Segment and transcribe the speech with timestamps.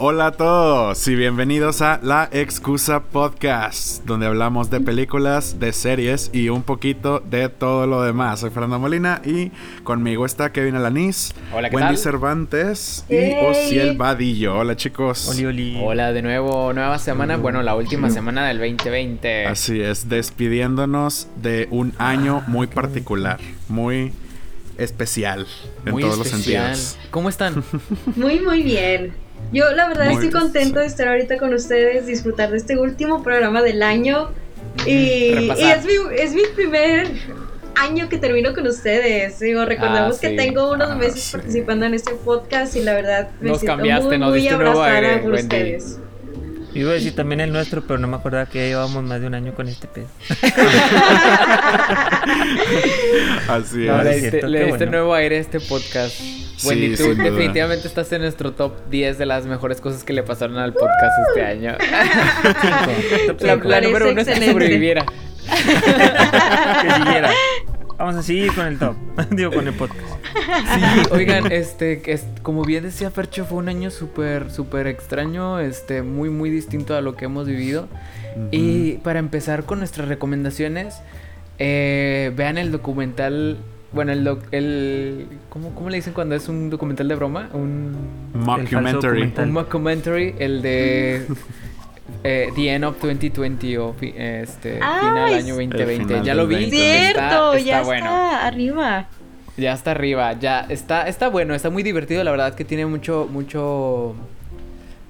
[0.00, 6.30] Hola a todos y bienvenidos a La Excusa Podcast, donde hablamos de películas, de series
[6.32, 8.38] y un poquito de todo lo demás.
[8.38, 9.50] Soy Fernando Molina y
[9.82, 11.98] conmigo está Kevin Alaniz, Hola, ¿qué Wendy tal?
[11.98, 13.34] Cervantes y Hey.
[13.42, 14.56] Ociel Vadillo.
[14.58, 15.28] Hola chicos.
[15.30, 15.80] Oli, oli.
[15.82, 19.46] Hola de nuevo, nueva semana, bueno, la última semana del 2020.
[19.46, 24.12] Así es, despidiéndonos de un año muy particular, muy
[24.76, 25.44] especial
[25.84, 26.68] en Muy todos especial.
[26.70, 27.08] los sentidos.
[27.10, 27.64] ¿Cómo están?
[28.14, 29.12] Muy, muy bien.
[29.52, 33.22] Yo la verdad Muy estoy contento de estar ahorita con ustedes, disfrutar de este último
[33.22, 34.30] programa del año.
[34.86, 37.08] Y, es, mi, es mi primer
[37.76, 39.38] año que termino con ustedes.
[39.40, 41.32] Digo, recordemos Ah, que tengo unos Ah, meses sí.
[41.32, 44.54] participando en este podcast y la verdad me Nos siento cambiaste, muy, nos muy diste
[44.56, 45.42] un nuevo abrazada aire, por Wendy.
[45.56, 45.98] ustedes.
[46.74, 49.26] Iba a decir también el nuestro, pero no me acordaba que ya llevábamos más de
[49.26, 50.06] un año con este pedo.
[53.48, 54.04] Así No, es.
[54.04, 54.92] le diste, cierto, le diste bueno.
[54.92, 56.20] nuevo aire a este podcast.
[56.58, 57.24] Sí, Wendy, tú sin duda.
[57.30, 61.12] definitivamente estás en nuestro top 10 de las mejores cosas que le pasaron al podcast
[61.28, 61.76] este año.
[61.78, 63.68] La cinco.
[63.68, 65.06] la parece número uno es que sobreviviera.
[66.82, 67.30] que siguiera.
[67.96, 68.96] Vamos a seguir con el top.
[69.30, 70.00] Digo, con el podcast.
[70.34, 76.02] Sí, oigan, este, es, como bien decía Fercho, fue un año súper, súper extraño, este,
[76.02, 77.88] muy, muy distinto a lo que hemos vivido.
[78.52, 81.00] Y para empezar con nuestras recomendaciones,
[81.58, 83.58] eh, vean el documental,
[83.92, 87.48] bueno, el, doc- el ¿cómo, ¿cómo le dicen cuando es un documental de broma?
[87.52, 87.96] Un,
[88.34, 88.92] Mockumentary.
[88.92, 89.46] documental.
[89.46, 91.26] un mockumentary, el de
[92.24, 96.04] eh, The End of 2020 o fi- este, Ah, final es- año El 2020.
[96.14, 96.54] final Ya lo vi.
[96.56, 96.76] 2020.
[97.00, 98.04] Cierto, está, ya está bueno.
[98.06, 99.08] está arriba.
[99.56, 103.26] Ya está arriba, ya está, está bueno, está muy divertido, la verdad que tiene mucho,
[103.28, 104.14] mucho...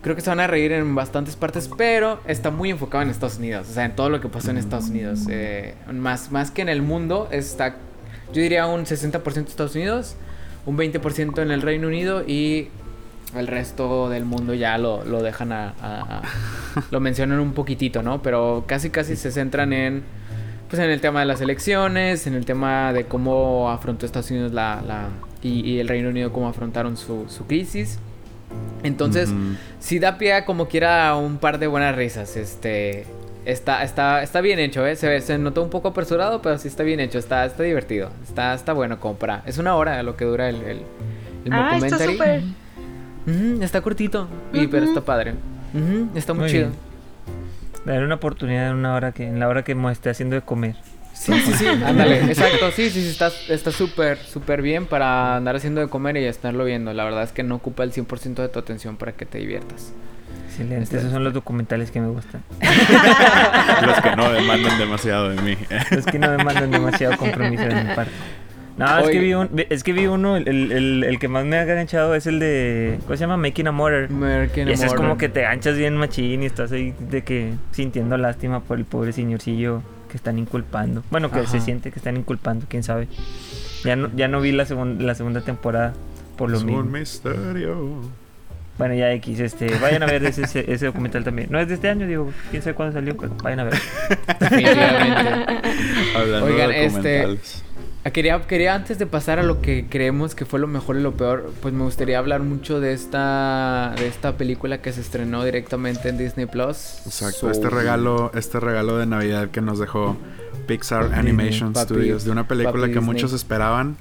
[0.01, 3.37] Creo que se van a reír en bastantes partes, pero está muy enfocado en Estados
[3.37, 5.27] Unidos, o sea, en todo lo que pasó en Estados Unidos.
[5.29, 7.77] eh, más, más que en el mundo, está,
[8.33, 10.17] yo diría un 60% Estados Unidos,
[10.67, 12.69] un 20% en el Reino Unido y
[13.37, 16.22] el resto del mundo ya lo, lo dejan a, a- a-
[16.91, 18.22] lo mencionan un poquitito, ¿no?
[18.22, 20.03] Pero casi casi se centran en
[20.71, 24.53] pues en el tema de las elecciones, en el tema de cómo afrontó Estados Unidos
[24.53, 25.09] la, la-
[25.43, 27.99] y, y el Reino Unido cómo afrontaron su, su crisis.
[28.83, 29.31] Entonces,
[29.81, 32.37] sí da pie a como quiera un par de buenas risas.
[32.37, 33.06] Este
[33.53, 34.94] está, está, está bien hecho, ¿eh?
[34.94, 38.10] Se, se notó un poco apresurado, pero sí está bien hecho, está, está divertido.
[38.22, 39.42] Está, está bueno como para.
[39.47, 40.82] Es una hora lo que dura el, el,
[41.44, 41.97] el Ah, está.
[43.26, 45.34] Ujú, está cortito, y, pero está padre.
[46.14, 46.70] Está muy, Muy chido.
[47.84, 50.42] Daré una oportunidad en una hora que, en la hora que me esté haciendo de
[50.42, 50.76] comer.
[51.12, 55.56] Sí, sí, sí, ándale, exacto, sí, sí, sí, está está súper, súper bien para andar
[55.56, 56.92] haciendo de comer y estarlo viendo.
[56.92, 59.92] La verdad es que no ocupa el 100% de tu atención para que te diviertas.
[60.58, 60.82] Excelente.
[60.84, 62.42] Está- Esos son los documentales que me gustan.
[63.86, 65.56] Los que no demandan demasiado de mí.
[65.91, 68.12] Los que no demandan demasiado compromiso de mi parte.
[68.76, 71.56] No, es que, vi un- es que vi uno, el, el- el- que más me
[71.56, 73.36] ha enganchado es el de, ¿cómo se llama?
[73.36, 74.08] Making a Murder.
[74.08, 77.54] American Y ese es como que te ganchas bien machín y estás ahí de que
[77.72, 81.02] sintiendo lástima por el pobre señorcillo que están inculpando.
[81.10, 81.64] Bueno, que se Ajá.
[81.64, 83.08] siente que están inculpando, quién sabe.
[83.84, 85.92] Ya no, ya no vi la, segun- la segunda temporada
[86.36, 86.80] por lo es mismo.
[86.80, 88.00] un misterio.
[88.78, 91.49] Bueno, ya X, este, vayan a ver ese, ese, ese documental también.
[91.50, 93.75] No es de este año, digo, quién sabe cuándo salió, pero vayan a ver.
[94.39, 95.69] Definitivamente.
[96.16, 97.65] Hablando Oigan, de este- documentales.
[98.12, 101.12] Quería, quería antes de pasar a lo que creemos que fue lo mejor y lo
[101.12, 106.09] peor, pues me gustaría hablar mucho de esta, de esta película que se estrenó directamente
[106.09, 107.00] en Disney Plus.
[107.05, 110.17] Exacto, So- este regalo, este regalo de Navidad que nos dejó
[110.67, 113.05] Pixar Animation Papi- Studios de una película que Disney.
[113.05, 113.97] muchos esperaban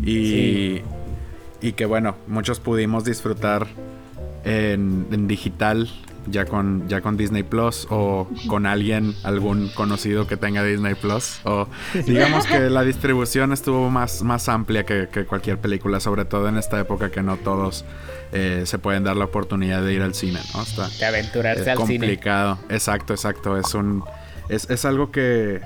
[0.00, 0.82] y, Sí.
[1.62, 3.66] y que bueno, muchos pudimos disfrutar
[4.44, 5.88] en, en digital
[6.28, 11.40] ya con ya con Disney Plus o con alguien algún conocido que tenga Disney Plus
[11.42, 11.66] o
[12.06, 16.58] digamos que la distribución estuvo más más amplia que, que cualquier película sobre todo en
[16.58, 17.84] esta época que no todos
[18.30, 21.68] eh, se pueden dar la oportunidad de ir al cine no Está- De aventurarse es
[21.68, 21.98] al cine.
[21.98, 22.58] complicado.
[22.68, 23.56] Exacto, exacto.
[23.58, 24.02] Es un.
[24.48, 25.60] Es, es algo que.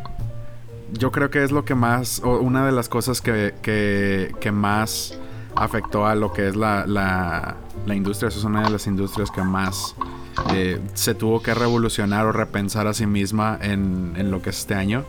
[0.92, 2.20] Yo creo que es lo que más.
[2.24, 5.16] O una de las cosas que, que, que más
[5.56, 7.56] afectó a lo que es la, la,
[7.86, 8.28] la industria.
[8.28, 9.94] Eso es una de las industrias que más
[10.52, 14.58] eh, se tuvo que revolucionar o repensar a sí misma en, en lo que es
[14.58, 15.04] este año.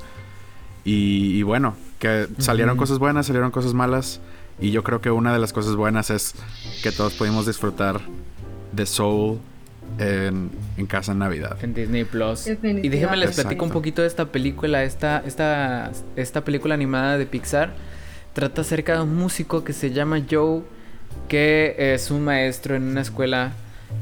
[0.86, 4.22] Y, y bueno, que salieron cosas buenas, salieron cosas malas.
[4.60, 6.34] Y yo creo que una de las cosas buenas es
[6.82, 8.00] que todos pudimos disfrutar
[8.72, 9.38] de Soul
[10.00, 11.58] en, en casa en Navidad.
[11.62, 12.48] En Disney Plus.
[12.48, 12.56] Y
[12.90, 13.64] déjenme les platico Exacto.
[13.66, 14.84] un poquito de esta película.
[14.84, 17.76] Esta, esta, esta película animada de Pixar
[18.38, 20.62] trata acerca de un músico que se llama Joe,
[21.28, 23.54] que es un maestro en una escuela,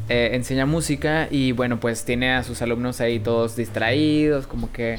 [0.10, 4.98] eh, enseña música y bueno, pues tiene a sus alumnos ahí todos distraídos, como que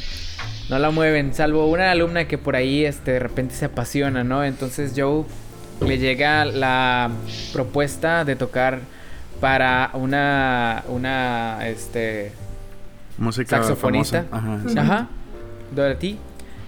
[0.70, 4.42] no la mueven, salvo una alumna que por ahí este, de repente se apasiona, ¿no?
[4.42, 5.24] Entonces Joe
[5.86, 7.10] le llega la
[7.52, 8.80] propuesta de tocar
[9.38, 12.32] para una, una, este,
[13.18, 14.24] Música Saxofonista.
[14.30, 14.80] famosa.
[14.80, 14.94] Ajá.
[14.94, 15.08] Ajá.
[15.74, 16.18] Dorothy.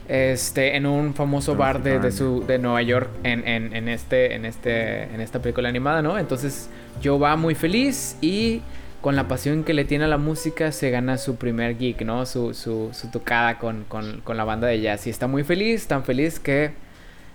[0.09, 4.47] Este, en un famoso bar de, su, de Nueva York en, en, en este, en,
[4.47, 6.19] este, en esta película animada, ¿no?
[6.19, 6.71] Entonces,
[7.05, 8.63] Joe va muy feliz y
[9.03, 12.25] con la pasión que le tiene a la música se gana su primer gig, ¿no?
[12.25, 15.07] Su, su, su tocada con, con, con la banda de jazz.
[15.07, 16.73] Y está muy feliz, tan feliz que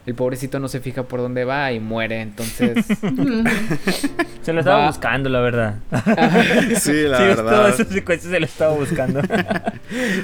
[0.06, 2.22] el pobrecito no se fija por dónde va y muere.
[2.22, 2.86] Entonces,
[4.42, 4.88] Se lo estaba Va.
[4.88, 5.76] buscando, la verdad.
[6.78, 7.44] Sí, la sí, verdad.
[7.46, 9.22] toda esa secuencia se lo estaba buscando.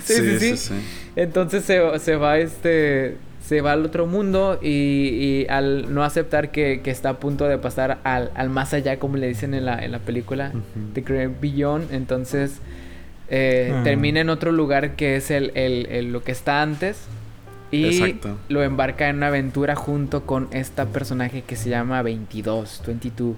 [0.04, 0.74] Sí, sí, sí.
[1.22, 3.18] Entonces se, se va este.
[3.42, 7.46] Se va al otro mundo y, y al no aceptar que, que está a punto
[7.48, 10.94] de pasar al, al más allá, como le dicen en la, en la película, Ujú.
[10.94, 12.60] The Great Beyond, entonces
[13.30, 13.82] eh, Ah.
[13.84, 16.98] termina en otro lugar que es el, el- el- lo que está antes
[17.72, 18.38] y Exacto.
[18.50, 23.36] lo embarca en una aventura junto con esta personaje que se llama 22, 22,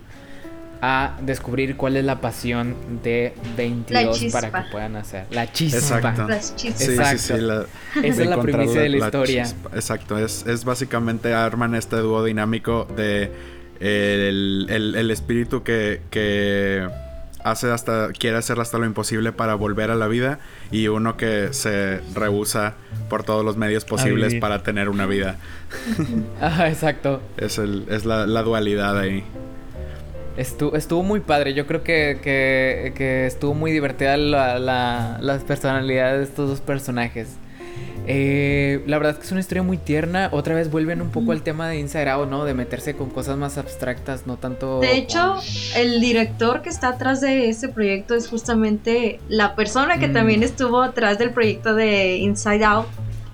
[0.84, 5.26] a descubrir cuál es la pasión de 22 para que puedan hacer.
[5.30, 5.78] La chispa.
[5.78, 6.28] Exacto.
[6.28, 6.82] Las chispas.
[6.84, 7.18] Sí, Exacto.
[7.20, 7.40] sí, sí.
[7.42, 7.66] la-
[8.04, 9.44] Esa es la primicia de la, la historia.
[9.44, 9.70] chispa.
[9.76, 13.32] Exacto, es, es básicamente arman este dúo dinámico de
[13.80, 16.88] el, el- el espíritu que, que
[17.44, 20.40] hace hasta, quiere hacer hasta lo imposible para volver a la vida
[20.72, 22.74] y uno que se rehúsa
[23.10, 25.38] por todos los medios posibles para tener una vida.
[26.42, 27.22] Ajá, exacto.
[27.38, 29.24] Es, el, es la, la dualidad ahí.
[30.38, 31.54] Estuvo, estuvo muy padre.
[31.54, 36.62] Yo creo que, que, que estuvo muy divertida la- la- las personalidades de estos dos
[36.62, 37.28] personajes.
[38.08, 40.30] Eh, la verdad es que es una historia muy tierna.
[40.32, 42.46] Otra vez vuelven un poco al tema de Inside Out, ¿no?
[42.46, 44.80] De meterse con cosas más abstractas, no tanto.
[44.80, 45.44] De hecho, con-
[45.82, 50.14] el director que está atrás de este proyecto es justamente la persona que Mm.
[50.14, 52.88] también estuvo atrás del proyecto de Inside Out.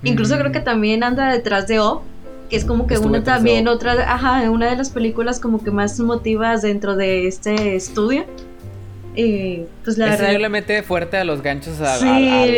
[0.04, 0.40] Incluso Mm.
[0.40, 2.02] creo que también anda detrás de Up,
[2.50, 5.72] que es como que Estuvo una también otra, ajá, una de las películas como que
[5.72, 8.26] más emotivas dentro de este estudio.
[9.20, 12.06] Y pues la Ese verdad le mete fuerte a los ganchos a, a- Sí,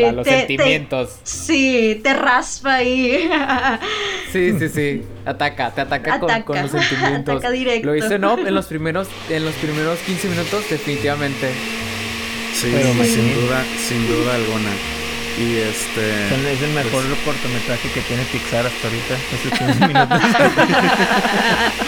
[0.03, 1.15] a- a los te- te- sentimientos.
[1.23, 3.29] sí, te raspa ahí.
[4.33, 5.01] Sí, sí, sí.
[5.25, 7.35] Ataca, te ataca, con- Ataca, Con, los sentimientos.
[7.37, 7.87] ataca directo.
[7.87, 8.37] Lo hizo, ¿no?
[8.37, 11.47] En los primeros, en los primeros 15 minutos, definitivamente.
[12.53, 14.69] Sí, Pero sí, muy sin duda, sin duda alguna.
[15.39, 16.27] Y este...
[16.51, 19.15] Es el mejor pues, cortometraje que tiene Pixar hasta ahorita.
[19.33, 20.19] Esos 15 minutos.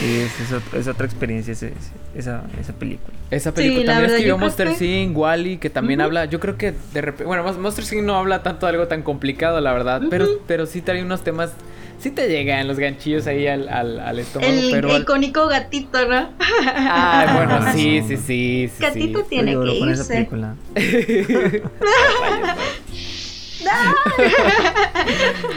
[0.00, 3.14] sí, es, es ot- es otra experiencia ese- ese- esa, esa película.
[3.30, 6.26] Esa película la también escribió Monster que- Inc., Wally, que también habla.
[6.26, 7.24] Yo creo que de repente.
[7.24, 8.02] Bueno, Mon- Monster Inc.
[8.04, 10.02] no habla tanto de algo tan complicado, la verdad.
[10.10, 11.52] pero, pero sí trae unos temas.
[11.98, 14.52] Sí te llegan los ganchillos ahí al, al, al estómago.
[14.52, 14.92] El pero.
[14.94, 16.28] al- icónico gatito, ¿no?
[16.38, 18.70] Ay, bueno, Ah, sí, sí, sí.
[18.76, 19.26] sí, Gatito sí.
[19.30, 20.14] tiene que irse.
[20.14, 20.54] película.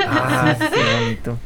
[0.05, 1.37] Ah, qué bonito.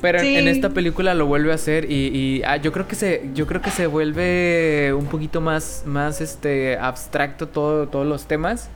[0.00, 0.36] Pero en- Sí.
[0.36, 3.46] en esta película lo vuelve a hacer y, y, ah, yo creo que se yo
[3.46, 8.68] creo que se vuelve un poquito más más este abstracto todo todos los temas.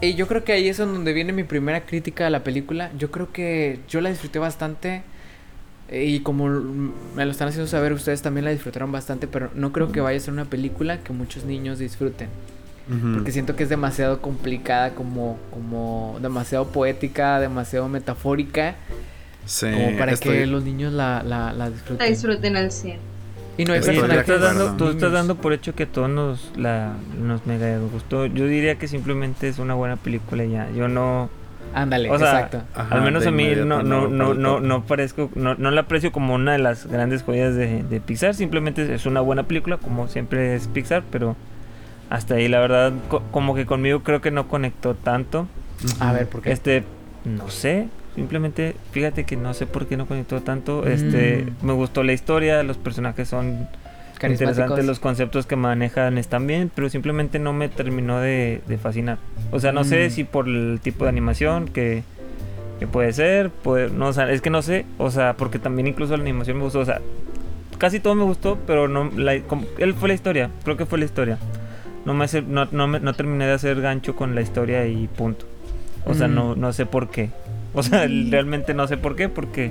[0.00, 2.90] Y yo creo que ahí es en donde viene mi primera crítica a la película.
[2.96, 5.02] Yo creo que yo la disfruté bastante
[5.90, 9.72] eh, y como me lo están haciendo saber ustedes también la disfrutaron bastante, pero no
[9.72, 12.28] creo que vaya a ser una película que muchos niños disfruten.
[13.14, 18.76] Porque siento que es demasiado complicada, como, como demasiado poética, demasiado metafórica,
[19.44, 22.08] Sí, como para estoy- que los niños la, la, la La disfruten.
[22.08, 22.98] disfruten al 100.
[23.58, 26.08] Y no hay Oye, tú estás, dando, tú estás dando por hecho que a todos
[26.08, 28.24] nos, la, nos mega gustó.
[28.26, 30.70] Yo diría que simplemente es una buena película ya.
[30.70, 31.28] Yo no.
[31.74, 32.62] Ándale, O sea, exacto.
[32.74, 36.12] Ajá, al menos a mí no, no, no no, no parezco, no, no la aprecio
[36.12, 38.34] como una de las grandes joyas de, de Pixar.
[38.34, 41.36] Simplemente es una buena película, como siempre es Pixar, pero
[42.10, 45.46] hasta ahí la verdad, co- como que conmigo creo que no conectó tanto.
[46.00, 46.52] A ver, ¿por qué?
[46.52, 46.84] Este,
[47.24, 47.88] no sé,
[48.18, 50.86] simplemente fíjate que no sé por qué no conectó tanto.
[50.86, 51.66] Este, Mm.
[51.66, 53.68] me gustó la historia, los personajes son
[54.20, 59.18] interesantes, los conceptos que manejan están bien, pero simplemente no me terminó de, de fascinar.
[59.52, 60.10] O sea, no sé Mm.
[60.10, 62.02] si por el tipo de animación que,
[62.80, 65.86] que puede ser, puede, no, o sea, es que no sé, o sea, porque también
[65.86, 67.00] incluso la animación me gustó, o sea,
[67.78, 70.98] casi todo me gustó, pero no, la, como- él fue la historia, creo que fue
[70.98, 71.38] la historia.
[72.04, 75.06] No me hace- no, no, me- no terminé de hacer gancho con la historia y
[75.08, 75.46] punto.
[76.06, 76.34] O sea, Mm.
[76.34, 77.30] no, no sé por qué.
[77.78, 79.70] O sea, realmente no sé por qué, porque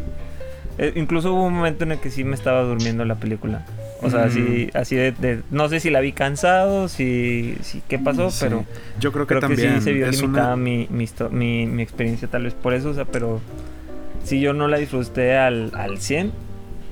[0.78, 3.66] eh, incluso hubo un momento en el que sí me estaba durmiendo la película.
[4.02, 4.28] O sea, Mm.
[4.28, 8.38] así, así de, de- no sé si la vi cansado, si, si qué pasó, Sí.
[8.42, 8.64] pero
[9.00, 10.56] Yo creo que creo que también sí se vio limitada una...
[10.56, 13.42] mi, mi, mi, mi experiencia tal vez por eso, o sea, pero
[14.24, 16.32] sí yo no la disfruté al, al 100,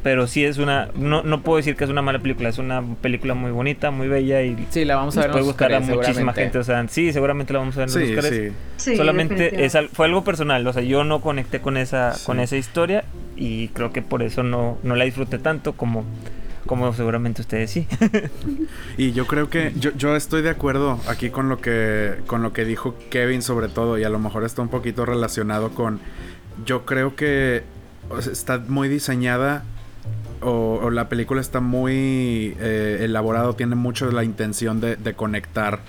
[0.05, 2.83] pero sí es una, no, no puedo decir que es una mala película, es una
[3.01, 5.79] película muy bonita, muy bella y Sí, la vamos a ver en puede gustar a
[5.79, 8.51] muchísima gente, o sea, sí, seguramente la vamos a ver en los Sí, sí.
[8.77, 12.23] Sí, Solamente es, fue algo personal, o sea, yo no conecté con esa, Sí.
[12.23, 13.03] con esa historia
[13.35, 16.05] y creo que por eso no, no la disfruté tanto como,
[16.67, 17.87] como seguramente ustedes sí.
[18.99, 22.53] y yo creo que yo, yo estoy de acuerdo aquí con lo que con lo
[22.53, 25.99] que dijo Kevin sobre todo y a lo mejor está un poquito relacionado con
[26.63, 27.63] yo creo que
[28.31, 29.63] está muy diseñada
[30.45, 35.79] o, la película está muy eh, elaborado, tiene mucho la intención de, conectar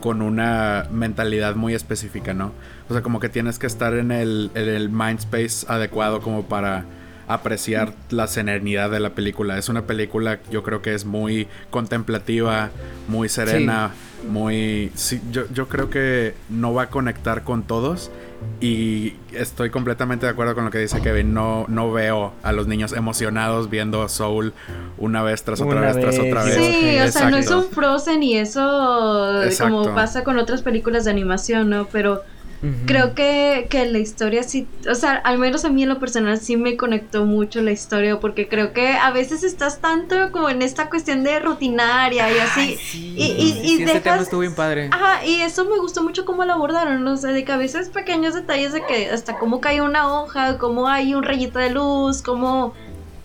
[0.00, 2.52] con una mentalidad muy específica, ¿no?
[2.88, 6.44] O sea, como que tienes que estar en el, en el mind space adecuado como
[6.44, 6.84] para
[7.28, 9.58] apreciar la serenidad de la película.
[9.58, 12.70] Es una película, yo creo que es muy contemplativa,
[13.08, 13.92] muy serena,
[14.28, 14.90] muy...
[14.94, 18.10] Sí, yo, yo creo que no va a conectar con todos
[18.60, 21.34] y estoy completamente de acuerdo con lo que dice Kevin.
[21.34, 24.52] No, no veo a los niños emocionados viendo Soul
[24.98, 26.54] una vez tras otra vez, tras otra vez.
[26.54, 31.10] Sí, o sea, no es un Frozen y eso como pasa con otras películas de
[31.10, 31.86] animación, ¿no?
[31.86, 32.22] Pero
[32.86, 36.38] Creo que, que la historia sí, o sea, al menos a mí en lo personal
[36.38, 40.62] sí me conectó mucho la historia, porque creo que a veces estás tanto como en
[40.62, 42.78] esta cuestión de rutinaria y así.
[42.94, 44.88] y, y, y sí, tema estuvo bien padre.
[44.92, 47.12] Ajá, y eso me gustó mucho cómo lo abordaron, ¿no?
[47.12, 50.58] o sea, de que a veces pequeños detalles de que hasta cómo cae una hoja,
[50.58, 52.74] cómo hay un rayito de luz, cómo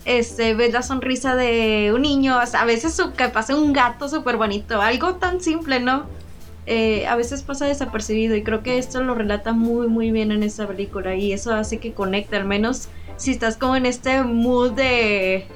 [0.04, 4.08] este, ves la sonrisa de un niño, o sea, a veces que pasa un gato
[4.08, 6.06] súper bonito, algo tan simple, ¿no?
[6.72, 10.44] Eh, a veces pasa desapercibido y creo que esto lo relata muy muy bien en
[10.44, 12.86] esta película y eso hace que conecte, al menos
[13.16, 15.46] si estás como en este mood de,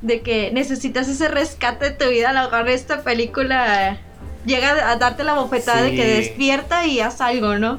[0.00, 3.98] de que necesitas ese rescate de tu vida, a lo mejor esta película
[4.46, 7.78] llega a darte la bofetada de que despierta y haz algo, ¿no?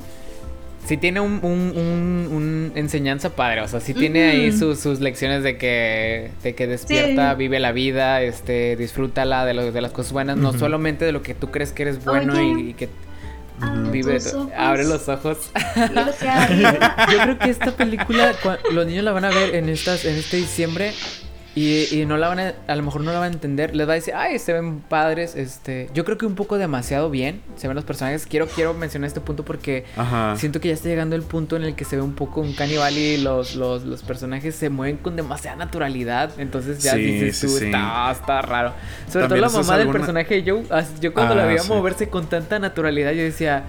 [0.89, 6.31] Sí tiene un, un, enseñanza padre, o sea, sí tiene ahí sus, lecciones de que,
[6.41, 10.51] de que despierta, vive la vida, este, disfrútala de, lo, de las cosas buenas, no
[10.51, 12.89] solamente de lo que tú crees que eres bueno y, que
[13.91, 14.17] vive,
[14.57, 15.51] abre los ojos.
[17.11, 18.33] Yo creo que esta película,
[18.71, 20.93] los niños la van a ver en estas, en este diciembre
[21.55, 23.75] y, no la van a, a lo mejor no la van a entender.
[23.75, 25.35] Les va a decir, ay, se ven padres.
[25.35, 28.25] Este, yo creo que un poco demasiado bien se ven los personajes.
[28.27, 29.85] Quiero, quiero mencionar este punto porque
[30.35, 32.53] siento que ya está llegando el punto en el que se ve un poco un
[32.53, 36.31] caníbal y los, los, los personajes se mueven con demasiada naturalidad.
[36.37, 38.73] Entonces ya dices tú, Está, está, raro.
[39.11, 40.63] Sobre todo la mamá del personaje de Joe.
[41.01, 43.65] Yo cuando la ah, veía moverse con tanta naturalidad, yo decía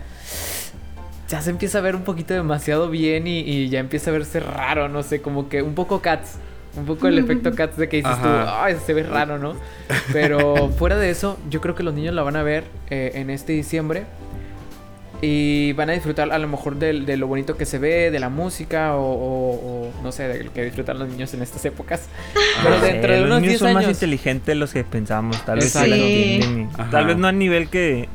[1.29, 4.41] ya se empieza a ver un poquito demasiado bien y, y, ya empieza a verse
[4.41, 6.39] raro, no sé, como que un poco Cats.
[6.77, 9.55] Un poco el efecto Cats de que dices tú, ay, se ve raro, ¿no?
[10.13, 13.31] Pero fuera de eso, yo creo que los niños la van a ver eh, en
[13.31, 14.05] este diciembre.
[15.23, 18.31] Y van a disfrutar a lo mejor de, lo bonito que se ve, de la
[18.31, 22.09] música o, no sé, de lo que disfrutan los niños en estas épocas.
[22.63, 25.75] Pero dentro de los niños son más inteligentes los que pensamos, tal vez.
[25.75, 28.09] Tal vez no a nivel que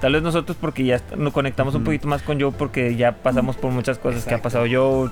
[0.00, 3.56] Tal vez nosotros porque ya nos conectamos un poquito más con Joe porque ya pasamos
[3.56, 5.10] por muchas cosas que ha pasado Joe,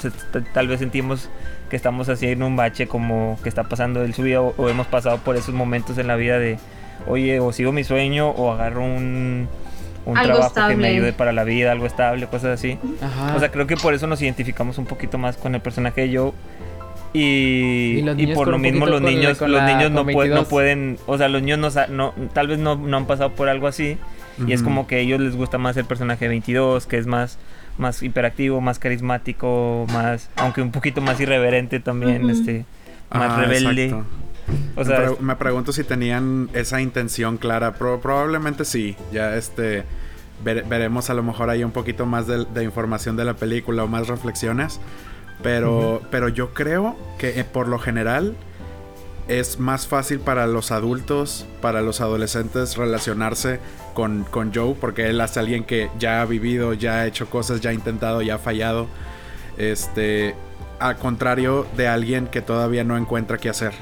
[0.53, 1.29] tal vez sentimos
[1.69, 4.87] que estamos así en un bache como que está pasando el su vida o, hemos
[4.87, 6.59] pasado por esos momentos en la vida de,
[7.09, 9.49] oye, o sigo mi sueño o agarro un,
[10.05, 12.79] un trabajo que me ayude para la vida, algo estable, cosas así.
[13.35, 16.17] O sea, creo que por eso nos identificamos un poquito más con el personaje de
[16.17, 16.33] Joe.
[17.13, 21.41] Y, y, por lo mismo los niños, los niños no, no, pueden, o sea, los
[21.41, 23.99] niños no, no tal vez no, no han pasado por algo así
[24.45, 27.39] y es como que a ellos les gusta más el personaje 22, que es más,
[27.79, 32.65] más hiperactivo, más carismático, más, aunque un poquito más irreverente también, este,
[33.11, 33.95] más rebelde.
[34.77, 37.75] O sea, me, pregunto si tenían esa intención clara.
[37.75, 38.97] probablemente sí.
[39.13, 39.85] Ya este
[40.45, 44.07] veremos a lo mejor ahí un poquito más de, información de la película o más
[44.07, 44.81] reflexiones.
[45.43, 48.35] Pero, pero yo creo que eh, por lo general
[49.29, 53.61] es más fácil para los adultos, para los adolescentes relacionarse
[53.95, 57.61] con, con, Joe, porque él hace alguien que ya ha vivido, ya ha hecho cosas,
[57.61, 58.87] ya ha intentado, ya ha fallado.
[59.57, 60.35] Este,
[60.79, 63.73] al contrario de alguien que todavía no encuentra qué hacer.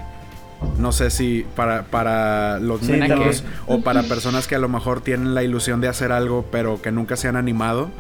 [0.78, 5.34] No sé si para, para los niños o para personas que a lo mejor tienen
[5.34, 7.90] la ilusión de hacer algo, pero que nunca se han animado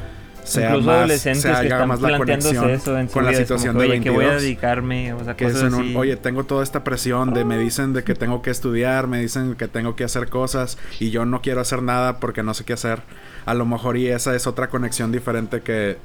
[0.44, 3.88] sea Incluso más, adolescentes se haga más la conexión eso en con la situación de
[3.88, 4.02] 22.
[4.02, 7.44] que voy a dedicarme, o sea, que es un, oye, tengo toda esta presión de
[7.44, 11.10] me dicen de que tengo que estudiar, me dicen que tengo que hacer cosas y
[11.10, 13.02] yo no quiero hacer nada porque no sé qué hacer.
[13.46, 15.98] A lo mejor y esa es otra conexión diferente que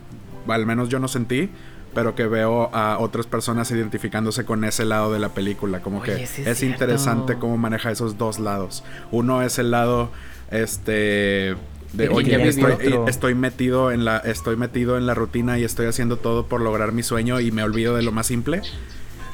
[0.48, 1.50] al menos yo no sentí,
[1.93, 6.24] pero que veo a otras personas identificándose con ese lado de la película, como que
[6.24, 8.84] es interesante cómo maneja esos dos lados.
[9.12, 10.12] Uno es el lado
[10.51, 11.55] este
[11.93, 12.74] de oye estoy,
[13.08, 16.91] estoy, metido en la estoy metido en la rutina y estoy haciendo todo por lograr
[16.91, 18.62] mi sueño y me olvido de lo más simple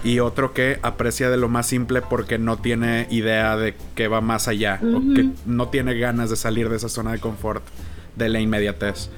[0.06, 4.22] y otro que aprecia de lo más simple porque no tiene idea de que va
[4.22, 7.64] más allá o que no tiene ganas de salir de esa zona de confort
[8.16, 9.10] de la inmediatez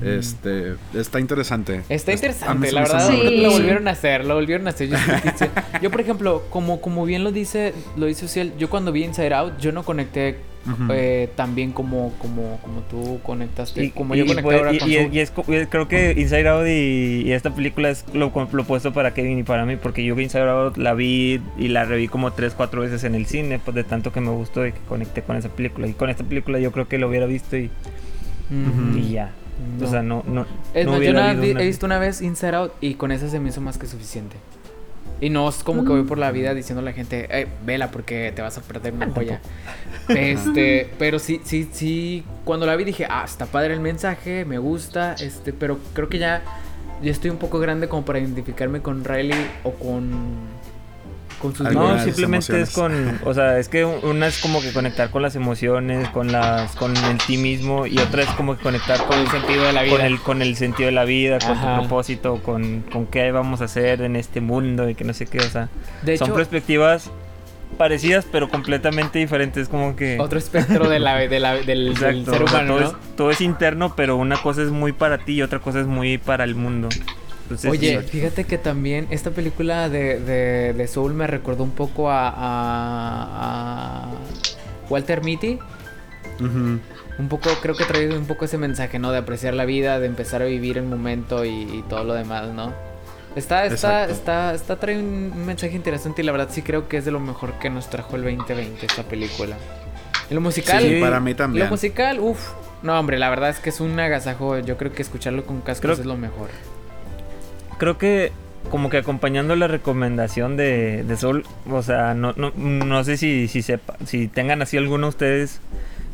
[0.00, 1.82] Este, está interesante.
[1.88, 3.10] Está interesante, la verdad.
[3.10, 3.38] Sí.
[3.38, 4.90] Lo volvieron a hacer, lo volvieron a hacer.
[4.94, 5.50] justicia.
[5.82, 9.34] Yo, por ejemplo, como, como bien lo dice, lo dice Uciel, yo cuando vi Inside
[9.34, 10.36] Out, yo no conecté
[10.90, 13.82] Eh, tan bien como, como, como tú conectaste.
[13.84, 15.08] Y, como y- yo y conecté ahora y- con y- Soul.
[15.14, 18.92] y es y creo que Inside Out y, y esta película es lo, lo opuesto
[18.92, 22.32] para Kevin y para mí, porque yo Inside Out la vi y la reví como
[22.32, 25.22] tres, cuatro veces en el cine, pues de tanto que me gustó y que conecté
[25.22, 25.88] con esa película.
[25.88, 27.68] Y con esta película yo creo que lo hubiera visto y,
[28.50, 29.30] Mm, y ya.
[29.80, 29.86] no.
[29.86, 32.54] O sea, no, no, Es no más, yo vi- una- he visto una vez Inside
[32.54, 34.36] Out y con esa se me hizo más que suficiente.
[35.22, 37.90] Y no es como que voy por la vida diciendo a la gente, "Eh, vela
[37.92, 39.40] porque te vas a perder una joya.
[40.08, 44.58] Este, pero sí, sí, sí, cuando la vi dije, ah, está padre el mensaje, me
[44.58, 46.42] gusta, este, pero creo que ya,
[47.02, 50.10] ya estoy un poco grande como para identificarme con Riley o con,
[51.42, 54.72] con sus Algunas No, simplemente es con, o sea, es que una es como que
[54.72, 58.62] conectar con las emociones, con las, con el ti mismo y otra es como que
[58.62, 59.96] conectar con con el sentido de la vida.
[59.96, 61.74] con el, con el sentido de la vida, con Ajá.
[61.74, 65.26] tu propósito, con, con qué vamos a hacer en este mundo y que no sé
[65.26, 65.68] qué, o sea,
[66.02, 67.10] de son hecho, perspectivas
[67.78, 70.18] parecidas pero completamente diferentes, como que...
[70.20, 72.86] otro espectro de la, de la- del, del ser o sea, humano, todo, ¿no?
[72.88, 75.86] es, todo es interno, pero una cosa es muy para ti y otra cosa es
[75.86, 76.88] muy para el mundo.
[77.54, 81.70] Entonces, Oye, sí, fíjate que también esta película de, de, de Soul me recordó un
[81.72, 84.08] poco a, a, a
[84.90, 85.58] Walter Mitty.
[86.40, 89.12] Un poco, creo que trae un poco ese mensaje, ¿no?
[89.12, 92.48] De apreciar la vida, de empezar a vivir el momento y, y todo lo demás,
[92.52, 92.72] ¿no?
[93.36, 94.12] Está, está, Exacto.
[94.12, 97.20] está, está, trae un mensaje interesante y la verdad sí creo que es de lo
[97.20, 99.56] mejor que nos trajo el 2020 esta película.
[100.28, 101.64] En lo musical, Sí, para mí también.
[101.66, 102.50] lo musical, uff.
[102.82, 104.58] No, hombre, la verdad es que es un agasajo.
[104.58, 106.48] Yo creo que escucharlo con cascos Creo- es lo mejor.
[107.82, 108.30] Creo que
[108.70, 113.48] como que acompañando la recomendación de, de Sol, o sea, no, no, no sé si,
[113.48, 115.60] si, sepa, si tengan así alguno ustedes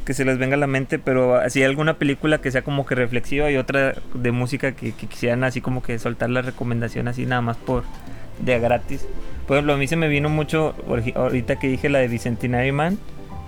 [0.06, 2.94] que se les venga a la mente, pero así alguna película que sea como que
[2.94, 7.26] reflexiva y otra de música que, que quisieran así como que soltar la recomendación así
[7.26, 7.84] nada más por
[8.38, 9.06] de gratis.
[9.46, 10.75] Por ejemplo, a mí se me vino mucho
[11.16, 12.98] ahorita que dije la de Bicentenary Man,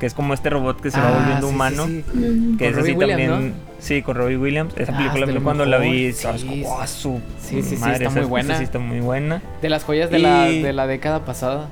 [0.01, 1.87] que es como este robot que se va Ah, volviendo sí, humano.
[1.87, 2.05] sí.
[2.15, 2.57] Mm.
[2.59, 3.55] Que Con es así Robbie Williams, también.
[3.79, 4.75] Sí, con Robbie Williams.
[4.77, 6.63] Esa Ah, película es cuando la vi, como, sí.
[6.67, 8.57] "Oh, su Sí, sí, madre, está esa- muy buena.
[8.59, 9.43] sí está muy buena.
[9.63, 11.69] De las joyas de, la, de la década pasada.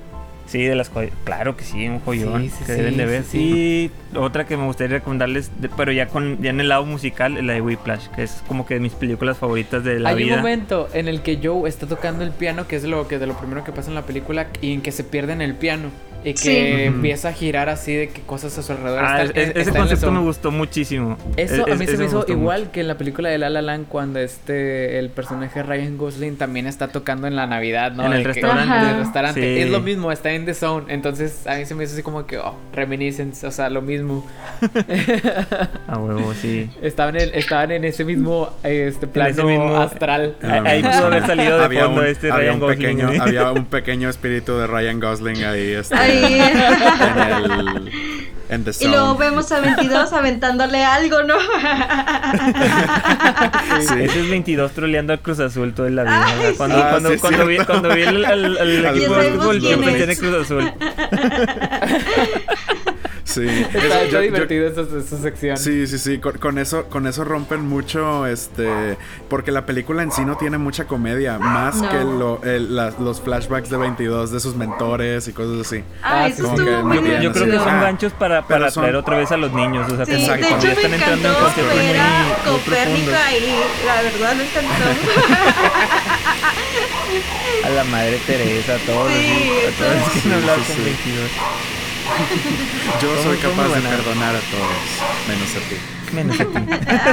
[0.47, 1.13] Sí, de las joyas.
[1.25, 3.23] Claro que sí, un joyón Sí, sí, que sí, deben de ver.
[3.25, 3.91] sí.
[4.15, 7.47] Y otra que me gustaría recomendarles, de- pero ya con ya en el lado musical,
[7.47, 10.37] la de Whiplash, que es como que de mis películas favoritas de la Hay vida.
[10.37, 13.27] un momento en el que Joe está tocando el piano, que es lo que de
[13.27, 15.91] lo primero que pasa en la película, y en que se pierde en el piano.
[16.25, 16.57] Y que Sí.
[16.83, 19.05] empieza a girar así de que cosas a su alrededor.
[19.05, 21.17] Ah, están- es- está ese concepto me gustó muchísimo.
[21.37, 22.73] Eso Es- a mí es- se me hizo igual mucho.
[22.73, 26.67] que en la película de La La Land cuando este el personaje Ryan Gosling también
[26.67, 28.05] está tocando en la Navidad, ¿no?
[28.07, 28.75] En el que- restaurante.
[28.77, 29.41] en el restaurante.
[29.41, 29.63] Sí.
[29.63, 30.87] Es lo mismo, está en The Zone.
[30.93, 34.27] Entonces a mí se me hizo así como que, oh, reminiscence, o sea, lo mismo.
[35.89, 36.69] A huevo, sí.
[36.83, 40.37] Estaban en, estaban en ese mismo este plano ese mismo- astral.
[40.43, 42.79] Ah, Ahí pudo haber salido de Había fondo un- este había Ryan un Gosling.
[42.79, 43.19] pequeño, ¿eh?
[43.21, 46.41] había un pequeño espíritu de Ryan Gosling ahí este, Ahí.
[48.51, 51.35] en el Y luego vemos a 22 aventándole algo, ¿no?
[53.81, 53.95] Sí.
[54.01, 56.27] Ese es 22 troleando al Cruz Azul toda la vida.
[56.41, 59.31] sea, cuando, Ah, cuando, sí, es cuando vi, cuando vi el, el- el equipo de
[59.33, 60.17] fútbol, yo pensé en.
[60.17, 60.73] Cruz Azul.
[63.29, 63.47] Sí.
[63.75, 65.59] Está, Es- está yo- yo- divertido esa, esa sección.
[65.59, 68.97] Sí, sí, sí, con, con eso, con eso rompen mucho, este,
[69.29, 71.91] porque la película en sí no tiene mucha comedia, más No.
[71.91, 75.85] que lo- el- las- los flashbacks de 22 de sus mentores y cosas así.
[76.03, 77.83] Ah, Ah, eso sí, como estuvo que muy no Yo, yo creo que son Ah,
[77.83, 79.93] ganchos para, para son- atraer otra vez a los niños.
[79.93, 80.47] O sea, Sí, que de Exacto.
[80.47, 83.61] hecho cuando ya me están entrando en encantó conceptos muy, ver a muy Copérnico ahí,
[83.87, 84.85] la verdad me encantó.
[87.65, 89.11] A la madre Teresa, a todos.
[89.13, 90.73] Sí, así, a todos los que hablado sí,
[91.05, 91.13] sí.
[92.09, 93.03] 22.
[93.03, 94.77] Yo soy capaz de perdonar a todos,
[95.29, 95.77] menos a ti.
[96.15, 96.59] Menos a ti.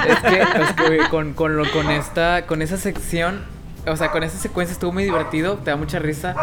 [0.10, 3.44] Es que, es que con, con, lo, con esta, con esa sección,
[3.88, 6.36] o sea, con esa secuencia estuvo muy divertido, te da mucha risa.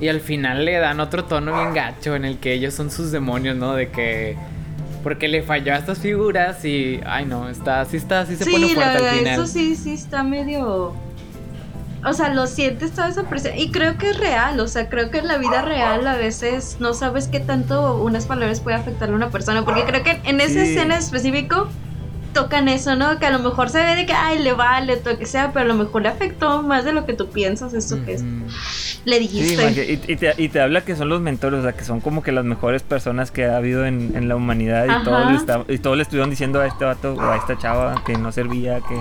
[0.00, 3.10] Y al final le dan otro tono bien gacho en el que ellos son sus
[3.12, 3.74] demonios, ¿no?
[3.74, 4.36] De que.
[5.02, 7.00] Porque le falló a estas figuras y.
[7.06, 9.34] Ay, no, está, sí está, sí se pone la fuerte al final.
[9.34, 10.94] eso sí, sí está medio...
[12.02, 13.54] O sea, lo sientes toda esa presión.
[13.58, 16.76] Y creo que es real, o sea, creo que en la vida real a veces
[16.80, 19.64] no sabes qué tanto unas palabras puede afectar a una persona.
[19.64, 20.58] Porque creo que en esa Sí.
[20.60, 21.68] escena específico
[22.32, 23.18] tocan eso, ¿no?
[23.18, 25.52] Que a lo mejor se ve de que, ay, le vale, todo lo que sea,
[25.52, 28.24] pero a lo mejor le afectó más de lo que tú piensas, eso que es-
[29.04, 30.00] le dijiste.
[30.06, 32.22] y, y te, y te habla que son los mentores, o sea, que son como
[32.22, 35.04] que las mejores personas que ha habido en, en la humanidad y Ajá.
[35.04, 38.16] todos, le y todos le estuvieron diciendo a este vato o a esta chava que
[38.18, 38.96] no servía, que,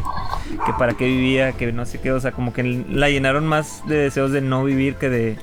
[0.65, 3.83] que para qué vivía, que no sé qué, o sea, como que la llenaron más
[3.87, 5.37] de deseos de no vivir que de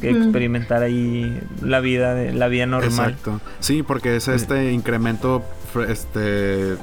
[0.00, 2.90] que experimentar ahí la vida, de, la vida normal.
[2.90, 3.40] Exacto.
[3.60, 5.44] Sí, porque es este incremento
[5.88, 6.74] este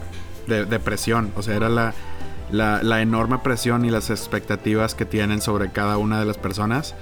[0.47, 1.31] de, de presión.
[1.35, 1.93] O sea, era la.
[2.51, 6.93] la, la enorme presión y las expectativas que tienen sobre cada una de las personas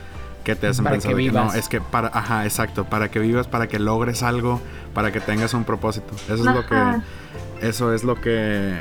[0.45, 1.55] que te hacen Para pensar que de que no, vivas.
[1.55, 4.59] es que para, ajá, exacto, para que vivas, para que logres algo,
[4.93, 6.13] para que tengas un propósito.
[6.29, 6.95] Eso es lo que,
[7.61, 8.79] eso es lo que,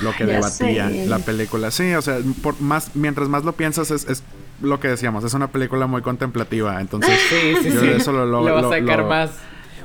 [0.00, 1.06] lo que Ya debatía sé.
[1.06, 1.70] la película.
[1.70, 4.22] Sí, o sea, por más, mientras más lo piensas es, es
[4.60, 7.86] lo que decíamos, es una película muy contemplativa, entonces Sí, sí, yo sí.
[7.86, 9.30] de eso lo, lo- Le va a lo- sacar lo- más.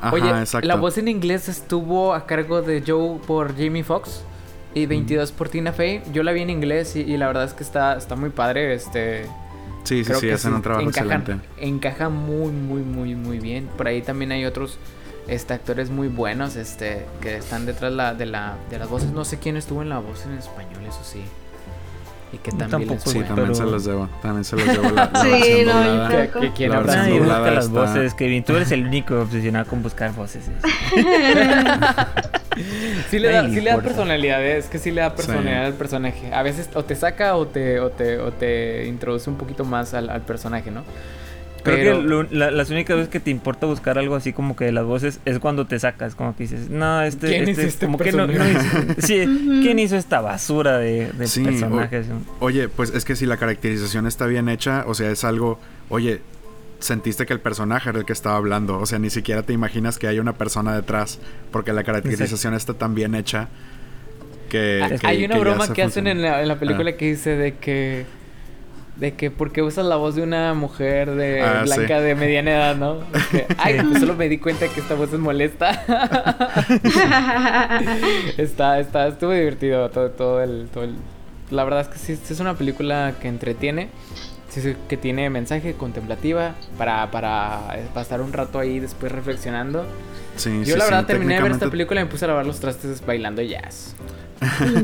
[0.07, 0.67] Ajá, Oye, exacto.
[0.67, 4.21] la voz en inglés estuvo a cargo de Joe por Jamie Foxx
[4.73, 6.01] y 22 por Tina Fey.
[6.11, 8.73] Yo la vi en inglés y, y la verdad es que está, está muy padre.
[8.73, 9.25] Este,
[9.83, 11.47] Sí, sí, creo sí, que hacen un trabajo encajan- excelente.
[11.57, 13.67] Encaja muy, muy, muy, muy bien.
[13.77, 14.77] Por ahí también hay otros
[15.27, 19.11] este, actores muy buenos este, que están detrás la, de, la, de las voces.
[19.11, 21.21] No sé quién estuvo en la voz en español, eso sí.
[22.33, 24.09] Y que también tampoco, Sí, también pero- se los debo.
[24.21, 26.27] También se los debo la, la Sí, no, doblada.
[26.31, 28.43] Que- quién La habrá Nadie busca las está- voces, Kevin.
[28.43, 30.43] Tú eres el único obsesionado con buscar voces.
[33.09, 35.15] Sí le, da, sí le da personalidad, eh, es que sí le da Sí.
[35.17, 36.31] personalidad al personaje.
[36.33, 39.95] A veces o te saca o te, o te, o te introduce un poquito más
[39.95, 40.83] al, al personaje, ¿no?
[41.63, 44.55] Creo Pero- que lo- la- las únicas veces que te importa buscar algo así como
[44.55, 47.51] que de las voces es cuando te sacas, como que dices, no, este, ¿Quién este,
[47.51, 48.39] hizo este como que no, hizo-
[48.99, 49.23] sí,
[49.63, 52.07] ¿quién hizo esta basura de, de Sí, personajes?
[52.41, 55.57] Oye, pues es que si la caracterización está bien hecha, o sea, es algo,
[55.89, 56.19] oye,
[56.79, 59.97] sentiste que el personaje era el que estaba hablando, o sea, ni siquiera te imaginas
[59.99, 61.19] que hay una persona detrás,
[61.51, 63.47] porque la caracterización está tan bien hecha
[64.49, 64.97] que...
[64.99, 66.35] Que- Hay una que broma que hacen en funciona.
[66.37, 66.97] la, en la película Ah.
[66.97, 68.05] que dice de que.
[68.95, 72.03] De que porque usas la voz de una mujer de Ah, blanca sí.
[72.03, 72.99] de mediana edad, ¿no?
[73.31, 75.71] Que, Ay, pues solo me di cuenta que esta voz es molesta.
[78.37, 80.95] está, está, estuvo divertido todo, todo el, todo el-
[81.49, 83.89] La verdad es que sí, sí es una película que entretiene.
[84.49, 89.83] Sí, sí, que tiene mensaje contemplativa para, para eh, pasar un rato ahí después reflexionando.
[90.35, 92.59] Sí, Yo la verdad terminé de ver esta película y me puse a lavar los
[92.59, 93.95] trastes bailando jazz.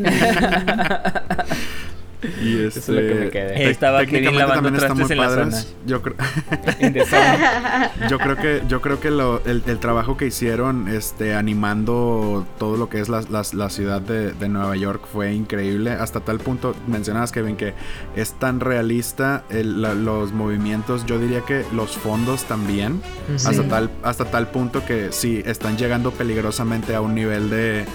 [2.41, 3.69] Y Eso es lo que me este, quedé.
[3.69, 5.75] Estaba lavando trastes en la padres.
[5.85, 6.15] Yo creo,
[8.09, 12.77] yo creo que, yo creo que lo- el, el trabajo que hicieron, este, animando todo
[12.77, 15.91] lo que es la, la- la ciudad de, de Nueva York fue increíble.
[15.91, 17.73] Hasta tal punto, mencionabas Kevin que
[18.15, 21.05] es tan realista el- la- los movimientos.
[21.05, 23.01] Yo diría que los fondos también.
[23.35, 27.85] Hasta tal, hasta tal punto que sí, están llegando peligrosamente a un nivel de,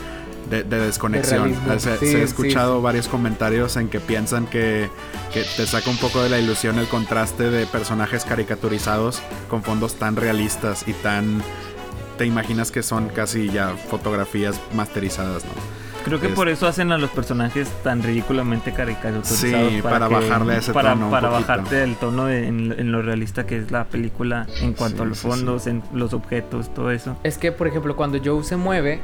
[0.50, 1.54] de, de desconexión.
[1.68, 4.88] Ah, se, Sí, se he sí, escuchado varios comentarios en que piensan que,
[5.32, 9.94] que te saca un poco de la ilusión el contraste de personajes caricaturizados con fondos
[9.96, 11.42] tan realistas y tan...
[12.18, 15.50] Te imaginas que son casi ya fotografías masterizadas, ¿no?
[16.04, 19.72] Creo que Es- por eso hacen a los personajes tan ridículamente caricaturizados.
[19.72, 23.02] Sí, para que- bajarle ese para, tono Para bajarte el tono de- en, en lo
[23.02, 26.72] realista que es la película en cuanto Sí, a los sí, fondos, en los objetos,
[26.74, 27.16] todo eso.
[27.24, 29.00] Es que, por ejemplo, cuando Joe se mueve,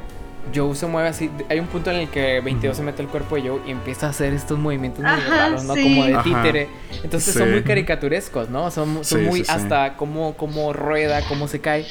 [0.54, 1.30] Joe se mueve así.
[1.48, 4.06] Hay un punto en el que 22 se mete el cuerpo de Joe y empieza
[4.06, 5.74] a hacer estos movimientos muy Ajá, raros, ¿no?
[5.74, 5.82] sí.
[5.82, 6.22] Como de Ajá.
[6.24, 6.68] títere.
[7.04, 8.70] Entonces son muy caricaturescos, ¿no?
[8.70, 9.50] Son, son Sí, muy sí, sí.
[9.52, 11.86] hasta cómo, cómo rueda, cómo se cae.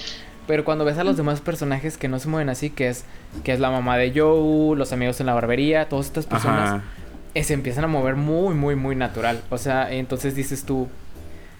[0.47, 3.05] Pero cuando ves a los demás personajes que no se mueven así, que es,
[3.43, 6.81] que es la mamá de Joe, los amigos en la barbería, todas estas personas,
[7.35, 9.41] eh, se empiezan a mover muy, muy, muy natural.
[9.51, 10.87] O sea, entonces dices tú,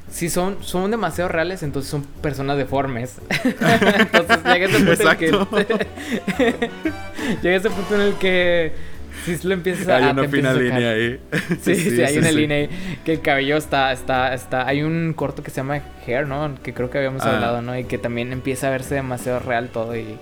[0.10, 3.18] si son, son demasiado reales, entonces son personas deformes.
[3.44, 6.70] entonces llega ese punto en el que...
[7.44, 8.74] llega ese punto en el que...
[9.26, 9.98] Si lo empiezas a...
[9.98, 11.20] Hay una fina línea ahí.
[11.62, 12.36] Sí, sí, hay una sí.
[12.36, 12.70] línea ahí.
[13.04, 14.66] Que el cabello está, está, está.
[14.66, 16.56] Hay un corto que se llama Hair, ¿no?
[16.64, 17.36] Que creo que habíamos Ah.
[17.36, 17.78] hablado, ¿no?
[17.78, 20.18] Y que también empieza a verse demasiado real todo y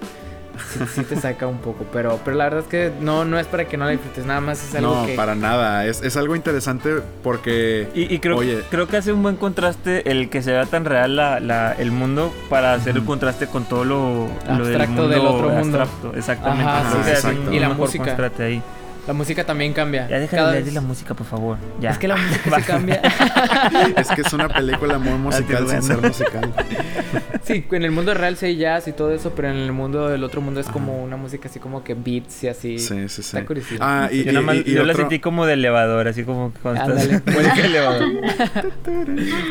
[0.74, 1.86] sí, sí te saca un poco.
[1.94, 4.42] Pero, pero la verdad es que no, no es para que no la disfrutes, nada
[4.42, 5.16] más es algo No, que.
[5.16, 5.86] para nada.
[5.86, 7.88] Es, es algo interesante porque...
[7.94, 8.64] Y, y creo, Oye.
[8.70, 11.92] creo que hace un buen contraste el que se vea tan real la, la- el
[11.92, 15.82] mundo para hacer el contraste con todo lo, lo del Abstracto mundo del otro mundo.
[15.82, 16.18] abstracto.
[16.18, 16.70] Exactamente.
[16.72, 17.42] Ajá, sí, exacto.
[17.48, 18.18] un- Y la música.
[18.40, 18.62] ahí.
[19.08, 20.08] La música también cambia.
[20.10, 21.58] Ya deja Cada de vez- leer la música, por favor.
[21.80, 21.92] Ya.
[21.92, 23.02] Es que la música se cambia.
[23.98, 26.54] Es que es una película muy musical sin ser musical.
[27.44, 30.08] sí, en el mundo real sí hay jazz y todo eso, pero en el mundo
[30.10, 32.80] del otro mundo es como una música así como que beats y así.
[32.80, 33.22] Sí, sí, sí.
[33.22, 33.76] Está curioso.
[33.80, 36.08] Ah, y, yo nada y- más- y- y yo la otro- sentí como de elevador,
[36.08, 37.16] así como cuando Ándale.
[37.16, 38.08] estás música elevador.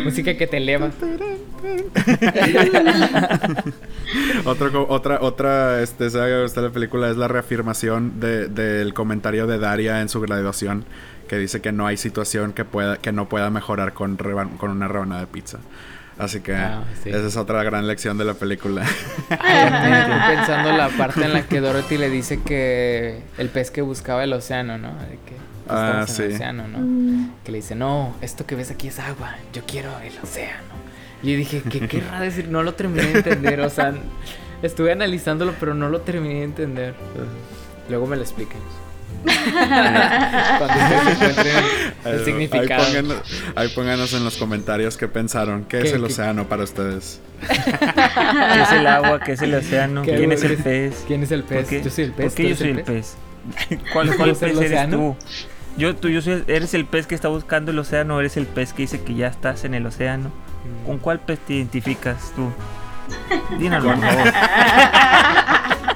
[0.05, 0.91] música que te eleva.
[4.45, 8.95] Otro otra, otra, este, saga que me gusta la película es la reafirmación de- del
[8.95, 10.85] comentario de Daria en su graduación,
[11.29, 14.71] que dice que no hay situación que pueda, que no pueda mejorar con, reban- con
[14.71, 15.59] una rebanada de pizza.
[16.19, 17.11] Así que Ah, sí.
[17.11, 18.83] esa es otra gran lección de la película.
[19.31, 23.83] Ay, quedé pensando la parte en la que Dorothy le dice que el pez que
[23.83, 24.89] buscaba el océano, ¿no?
[24.95, 25.37] De que
[25.69, 26.23] Ah, en el sí.
[26.23, 26.79] océano, ¿no?
[26.79, 30.63] Mm, Que le dice, no, esto que ves aquí es agua, yo quiero el océano.
[31.23, 32.49] Y dije, ¿qué querrá decir?
[32.49, 33.93] No lo terminé de entender, o sea,
[34.63, 36.95] estuve analizándolo, pero no lo terminé de entender.
[37.91, 38.61] Luego me lo expliquen.
[39.27, 41.65] Cuando ustedes encuentren
[42.05, 42.83] el Ahí- significado.
[42.83, 43.23] Ahí pónganos,
[43.57, 45.65] ahí pónganos en los comentarios qué pensaron.
[45.65, 47.21] ¿Qué, ¿Qué- es el qué- océano para ustedes?
[47.49, 49.21] ¿Qué es el agua?
[49.21, 50.03] ¿Qué es el océano?
[50.03, 51.05] ¿Qué ¿Quién es el pez?
[51.07, 51.85] ¿Quién es el ¿Por pez?
[51.85, 52.27] Yo soy el pez.
[52.27, 53.15] ¿Por qué ¿tú yo soy el pez?
[53.93, 54.97] ¿Cuál, ¿Tú cuál eres el pez eres océano?
[54.97, 55.17] tú?
[55.79, 58.47] Yo, tú, yo soy, ¿Eres el pez que está buscando el océano o eres el
[58.47, 60.31] pez que dice que ya estás en el océano?
[60.87, 62.51] ¿Con cuál pez te identificas tú?
[63.59, 64.33] Dínanos, por favor.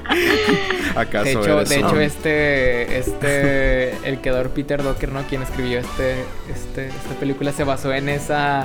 [0.95, 5.21] ¿Acaso De hecho, eres de hecho este, este, el creador Peter Docker, ¿no?
[5.23, 6.21] Quien escribió este,
[6.53, 8.63] este, esta película se basó en esa,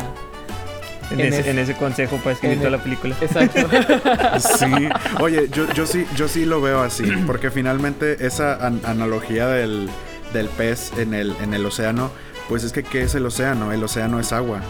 [1.11, 3.17] En, En ese, ese- en ese consejo para escribir toda el- la película.
[3.21, 3.61] exacto.
[4.59, 4.89] Sí,
[5.21, 9.89] oye, yo, yo sí, yo sí lo veo así, porque finalmente esa an- analogía del,
[10.33, 12.11] del pez en el, en el océano,
[12.49, 13.73] pues es que ¿qué es el océano?
[13.73, 14.61] El océano es agua.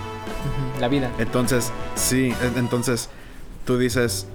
[0.81, 1.11] La vida.
[1.19, 3.09] Entonces, sí, en- entonces
[3.65, 4.27] tú dices,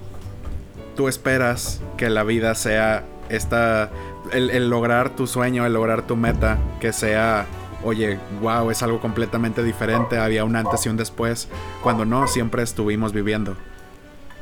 [0.96, 3.90] tú esperas que la vida sea esta,
[4.32, 7.46] el, lograr tu sueño, el lograr tu meta, que sea,
[7.84, 11.48] oye, wow, es algo completamente diferente, había un antes y un después,
[11.82, 13.56] cuando no, siempre estuvimos viviendo.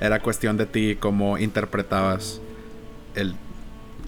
[0.02, 2.42] Era cuestión de ti cómo interpretabas
[3.16, 3.36] el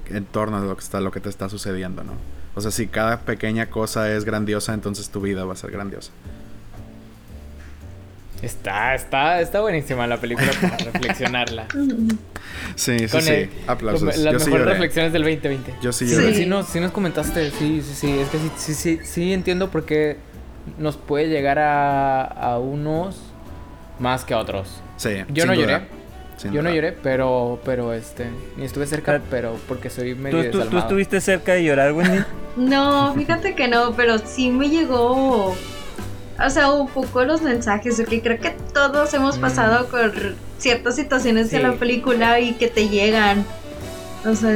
[0.09, 2.13] entorno de lo que está, lo que te está sucediendo, ¿no?
[2.53, 6.11] O sea, si cada pequeña cosa es grandiosa, entonces tu vida va a ser grandiosa.
[8.41, 11.67] Está, está, está buenísima la película para reflexionarla.
[12.75, 13.29] Sí, sí, Con sí.
[13.31, 14.03] el- Aplausos.
[14.03, 15.75] Las Yo mejores sí reflexiones del 2020.
[15.81, 16.13] Yo sí Sí.
[16.15, 16.33] lloré.
[16.35, 19.69] Sí, nos, sí nos comentaste, sí, sí, sí, es que sí, sí, sí, sí entiendo
[19.69, 20.17] por qué
[20.77, 23.19] nos puede llegar a, a unos
[23.99, 24.81] más que a otros.
[24.97, 25.65] Sí, Yo sin no duda.
[25.73, 25.85] lloré,
[26.37, 28.25] Sin yo no lloré, pero, pero este,
[28.57, 30.79] ni estuve cerca, pero porque soy ¿Tú, medio tú- tú desalmado.
[30.87, 32.23] estuviste cerca de llorar, Wendy?
[32.57, 35.55] No, fíjate que no, pero sí me llegó.
[36.45, 39.41] O sea, un poco los mensajes, porque creo que todos hemos Mm.
[39.41, 40.11] pasado por
[40.57, 41.63] ciertas situaciones de Sí.
[41.63, 43.45] la película y que te llegan.
[44.25, 44.51] O sea,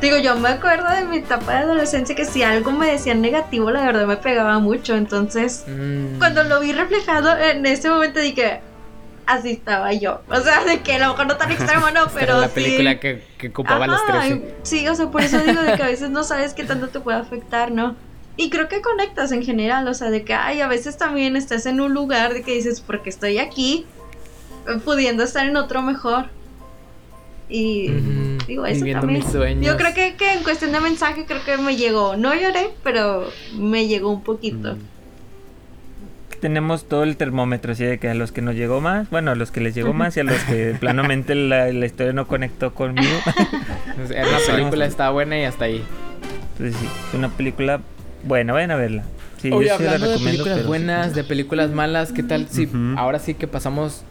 [0.00, 3.70] digo, yo me acuerdo de mi etapa de adolescencia que si algo me decían negativo,
[3.70, 4.94] la verdad me pegaba mucho.
[4.96, 6.18] Entonces, Mm.
[6.18, 8.60] cuando lo vi reflejado en ese momento dije,
[9.26, 10.22] así estaba yo.
[10.30, 12.46] O sea, de que a lo mejor no tan extremo, no, Esta era pero la
[12.48, 12.54] sí.
[12.54, 14.54] película que, que ocupaba las Ajá, 13.
[14.62, 17.00] Sí, o sea, por eso digo de que a veces no sabes qué tanto te
[17.00, 17.94] puede afectar, ¿no?
[18.36, 21.66] Y creo que conectas en general, o sea, de que, ay, a veces también estás
[21.66, 23.84] en un lugar de que dices, porque estoy aquí,
[24.68, 26.26] eh, pudiendo estar en otro mejor.
[27.48, 29.22] Y Ujú, digo, eso viviendo también.
[29.24, 29.66] mis sueños.
[29.66, 32.16] Yo creo que, que en cuestión de mensaje, creo que me llegó.
[32.16, 34.74] No lloré, pero me llegó un poquito.
[34.76, 34.78] Mm.
[36.40, 39.34] Tenemos todo el termómetro, así de que a los que nos llegó más, bueno, a
[39.34, 42.72] los que les llegó más y a los que planamente la, la historia no conectó
[42.72, 43.10] conmigo.
[43.98, 44.52] Exacto.
[44.56, 45.84] película, estaba buena y hasta ahí.
[46.52, 47.80] Entonces sí, es una película
[48.24, 49.02] buena, vayan a verla.
[49.40, 53.34] Sí, Oye, yo sí de películas buenas, de películas malas, ¿qué tal si ahora sí
[53.34, 54.02] que pasamos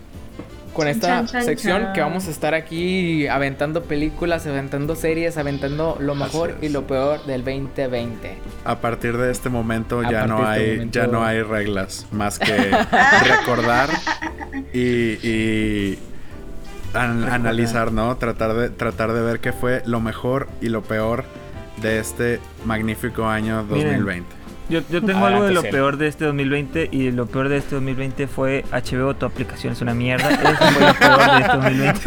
[0.73, 1.93] con esta Chan, chan, sección chan.
[1.93, 7.25] que vamos a estar aquí aventando películas, aventando series, aventando lo mejor y lo peor
[7.25, 8.37] del 2020?
[8.65, 12.07] A partir de este momento A ya no hay este momento- ya no hay reglas
[12.11, 12.53] más que
[13.27, 13.89] recordar
[14.73, 15.99] y, y
[16.93, 18.15] an- analizar, ¿no?
[18.17, 21.25] Tratar de tratar de ver qué fue lo mejor y lo peor
[21.81, 23.87] de este magnífico año Miren.
[23.99, 24.39] 2020.
[24.69, 27.57] Yo, yo tengo algo de lo Adelante, peor de este 2020 y lo peor de
[27.57, 30.29] este 2020 fue HBO, tu aplicación es una mierda.
[30.29, 31.57] Eso fue lo peor de este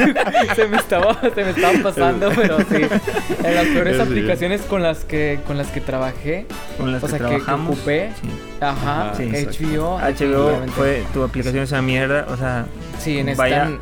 [0.05, 0.55] 2020.
[0.55, 2.77] se me estaba se me estaba pasando, pero sí.
[3.45, 4.03] En las peores Sí.
[4.03, 6.47] aplicaciones con las que con las que trabajé,
[6.79, 7.77] Con las O que sea, que- que trabajamos.
[7.77, 8.11] ocupé.
[8.23, 8.29] Sí.
[8.61, 12.67] ajá, Ah, Sí, HBO, HBO fue tu aplicación es una mierda, o sea,
[13.01, 13.79] sí, en vaya- están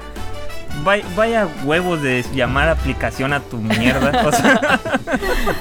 [0.84, 4.26] vaya, vaya huevos de llamar aplicación a tu mierda.
[4.26, 4.60] O sea,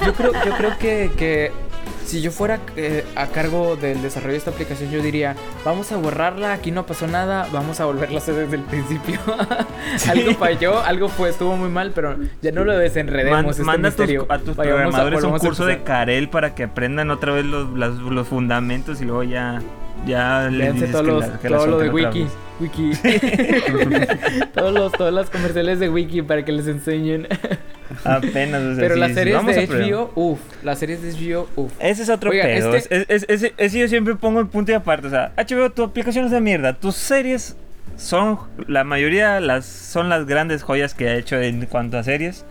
[0.06, 1.52] Yo creo, yo creo que, que
[2.04, 5.96] si yo fuera eh, a cargo del desarrollo de esta aplicación, yo diría, vamos a
[5.96, 9.18] borrarla, aquí no pasó nada, vamos a volverla a hacer desde el principio.
[10.08, 13.88] algo falló, algo fue, estuvo muy mal, pero ya no lo desenredemos, man- este manda
[13.90, 14.26] misterio.
[14.28, 15.82] a tus Vaya, vamos a- programadores un curso de.
[15.84, 19.60] Carel para que aprendan otra vez los, las- los fundamentos y luego ya,
[20.06, 20.48] ya
[20.92, 22.26] todos que los- la- todo lo de Wiki.
[22.60, 22.92] Wiki.
[24.54, 27.26] todos los, todas las comerciales de Wiki para que les enseñen.
[28.04, 29.66] Apenas, o sea, Pero sí, las sí, series a de.
[29.66, 30.40] HBO, uff.
[30.62, 31.72] Las series de HBO, uff.
[31.80, 32.74] Ese es otro Oigan, pedo.
[32.74, 35.08] este- Es, es- yo siempre pongo el punto y aparte.
[35.08, 36.74] O sea, HBO, tu aplicación es de mierda.
[36.74, 37.56] Tus series
[37.96, 42.44] son, la mayoría las, son las grandes joyas que ha hecho en cuanto a series.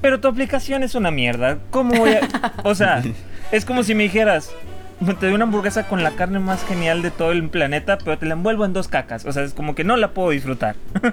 [0.00, 1.58] Pero tu aplicación es una mierda.
[1.70, 2.20] ¿Cómo voy a...?
[2.64, 3.02] O sea,
[3.52, 4.50] es como si me dijeras...
[5.20, 8.26] Te doy una hamburguesa con la carne más genial de todo el planeta, pero te
[8.26, 9.24] la envuelvo en dos cacas.
[9.26, 10.76] O sea, es como que no la puedo disfrutar.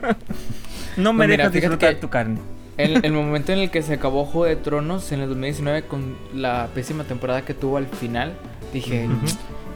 [0.98, 2.40] no me Pues mira, dejas disfrutar tu carne.
[2.78, 6.16] El, el momento en el que se acabó Juego de Tronos en el 2019 con
[6.34, 8.34] la pésima temporada que tuvo al final,
[8.74, 9.08] dije,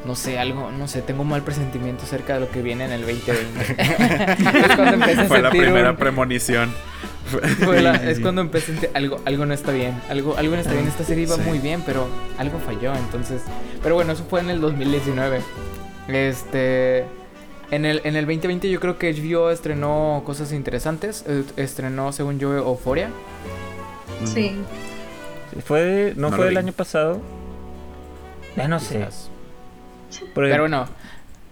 [0.05, 2.91] no sé, algo, no sé, tengo un mal presentimiento acerca de lo que viene en
[2.91, 3.75] el 2020.
[3.81, 6.71] es cuando empecé a Fue la primera un- premonición.
[7.81, 9.99] La- es cuando empecé a sentir algo, algo no está bien.
[10.09, 10.87] Algo, algo no está bien.
[10.87, 11.41] Esta serie iba Sí.
[11.41, 12.93] muy bien, pero algo falló.
[12.95, 13.41] Entonces.
[13.85, 15.39] Pero bueno, eso fue en el 2019.
[16.09, 17.05] Este.
[17.71, 21.23] En el, en el 2020 yo creo que HBO estrenó cosas interesantes.
[21.27, 23.09] Eh, Estrenó, según yo, Euphoria.
[24.25, 24.55] Sí.
[25.63, 26.57] Fue, no, No fue el vi.
[26.57, 27.21] año pasado.
[28.55, 29.07] Ya no sé.
[30.33, 30.85] Pero bueno,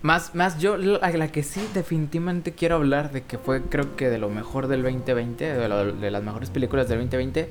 [0.02, 4.10] más, más yo, la, la que sí definitivamente quiero hablar de que fue creo que
[4.10, 7.50] de lo mejor del 2020, de, lo- de las mejores películas del 2020,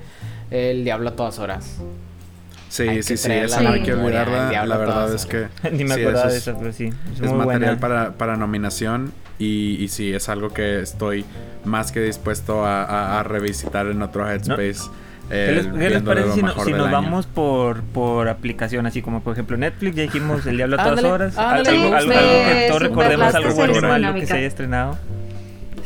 [0.51, 1.79] El Diablo a todas horas.
[2.73, 4.49] Sí, Hay sí, sí, esa no la hay que olvidarla.
[4.49, 6.87] diablo La verdad es que ni me sí, acordaba eso de es- esa, pero sí.
[6.87, 7.81] Es, es muy material buena.
[7.81, 11.27] para, para nominación y, y sí, es algo que estoy
[11.67, 14.89] más que dispuesto a, a- a revisitar en otro Headspace.
[15.31, 16.91] eh, ¿Qué les, qué les parece lo si, no- nos año.
[16.91, 18.87] vamos por, por aplicación?
[18.87, 21.37] Así como, por ejemplo, Netflix, ya dijimos El Diablo a todas Ándale, horas.
[21.39, 24.99] ándale, algo, algo- algo que todos recordemos, algo bueno malo que se haya estrenado.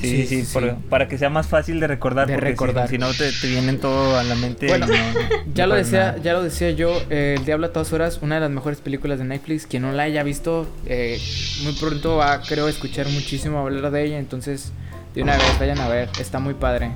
[0.00, 0.76] Sí, Sí, sí, sí, sí, por- sí.
[0.90, 2.26] para que sea más fácil de recordar.
[2.26, 2.88] De porque recordar.
[2.88, 4.66] Si, no, te, te vienen todo a la mente.
[4.68, 6.18] Bueno, no- no Ya lo decía, nada.
[6.22, 9.18] ya lo decía yo, eh, El Diablo a todas horas, una de las mejores películas
[9.18, 9.66] de Netflix.
[9.66, 11.18] Quien no la haya visto, eh,
[11.64, 14.18] muy pronto va, creo, escuchar muchísimo hablar de ella.
[14.18, 14.72] Entonces,
[15.14, 16.90] de una vez vayan a ver, está muy padre.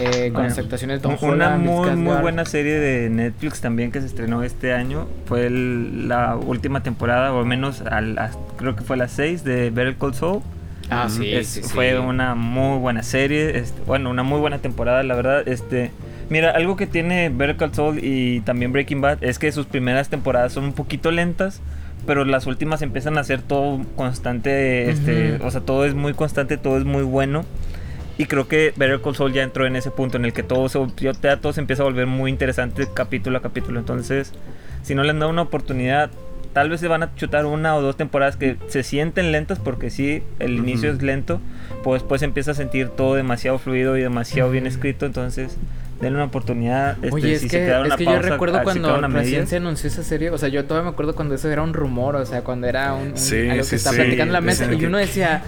[0.00, 3.60] Eh, con Bueno, las actuaciones de Tom Una Holland, muy, muy buena serie de Netflix
[3.60, 8.18] también que se estrenó este año fue el- la última temporada, o al menos al-
[8.18, 10.42] a- creo que fue la 6 de Better Call Saul.
[10.90, 11.68] Ah, sí, Es- sí, sí.
[11.68, 15.46] Fue una muy buena serie, este, bueno, una muy buena temporada, la verdad.
[15.48, 15.90] Este,
[16.30, 20.08] mira, algo que tiene Better Call Saul y también Breaking Bad es que sus primeras
[20.08, 21.60] temporadas son un poquito lentas,
[22.06, 26.56] pero las últimas empiezan a ser todo constante, este, o sea, todo es muy constante,
[26.56, 27.44] todo es muy bueno.
[28.18, 30.68] Y creo que Better Call Saul ya entró en ese punto en el que todo
[30.70, 33.78] se, ya todo se empieza a volver muy interesante capítulo a capítulo.
[33.78, 34.32] Entonces,
[34.82, 36.10] si no le han dado una oportunidad,
[36.56, 39.90] tal vez se van a chutar una o dos temporadas que se sienten lentas porque
[39.90, 40.62] sí, el Ujú.
[40.62, 41.38] inicio es lento,
[41.84, 44.72] pues después empieza a sentir todo demasiado fluido y demasiado bien Ujú.
[44.72, 45.04] escrito.
[45.04, 45.54] Entonces,
[46.00, 46.92] denle una oportunidad.
[47.04, 49.56] Este, Oye, es si que, se es que yo pausa, recuerdo ah, cuando recién se
[49.58, 52.24] anunció esa serie, o sea, yo todavía me acuerdo cuando eso era un rumor, o
[52.24, 54.00] sea, cuando era un, un- Sí, algo sí, que estaba sí.
[54.02, 55.42] platicando en la mesa y que- uno decía,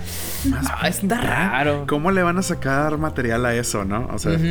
[0.50, 1.84] Más ah, está raro.
[1.88, 4.10] ¿Cómo le van a sacar material a eso, no?
[4.12, 4.44] O sea, Ujú.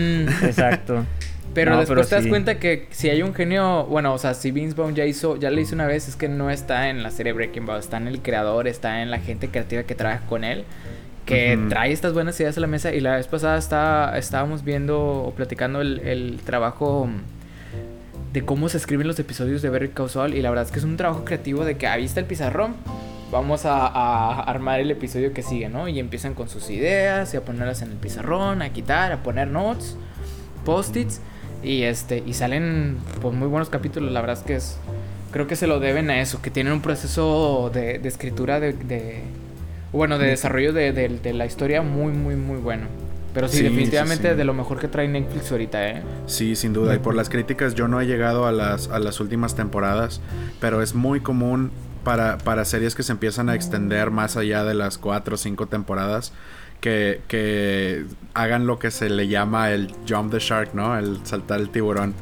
[0.43, 1.06] Exacto.
[1.58, 2.30] Pero No, después pero te das sí.
[2.30, 5.50] cuenta que si hay un genio, bueno, o sea, si Vince Vaughn ya hizo, ya
[5.50, 8.08] lo hizo una vez, es que no está en la serie Breaking Bad, está en
[8.08, 10.65] el creador, está en la gente creativa que trabaja con él,
[11.26, 12.93] que trae estas buenas ideas a la mesa.
[12.93, 17.10] Y la vez pasada está, estábamos viendo o platicando el, el trabajo
[18.34, 20.78] de cómo se escriben los episodios de Better Call Saul y la verdad es que
[20.78, 22.76] es un trabajo creativo de que está el pizarrón.
[23.32, 25.88] Vamos a, a armar el episodio que sigue, ¿no?
[25.88, 29.48] Y empiezan con sus ideas y a ponerlas en el pizarrón, a quitar, a poner
[29.48, 29.98] notes,
[30.63, 31.20] post-its.
[31.67, 34.77] Y este, y salen pues muy buenos capítulos, la verdad es que es.
[35.32, 38.71] Creo que se lo deben a eso, que tienen un proceso de, de escritura de,
[38.73, 39.21] de-
[39.91, 42.88] Bueno, de desarrollo de, de- de la historia muy, muy, muy bueno.
[43.34, 44.36] Pero sí, Sí, sí, definitivamente sí.
[44.38, 46.03] de lo mejor que trae Netflix ahorita, ¿eh?
[46.25, 46.95] Sí, sin duda.
[46.95, 50.21] Y por las críticas, yo no he llegado a las, a las últimas temporadas,
[50.62, 51.71] pero es muy común
[52.06, 55.67] para, para series que se empiezan a extender más allá de las cuatro o cinco
[55.67, 56.32] temporadas,
[56.82, 60.98] que, que hagan lo que se le llama el jump the shark, ¿no?
[60.98, 62.13] El saltar el tiburón,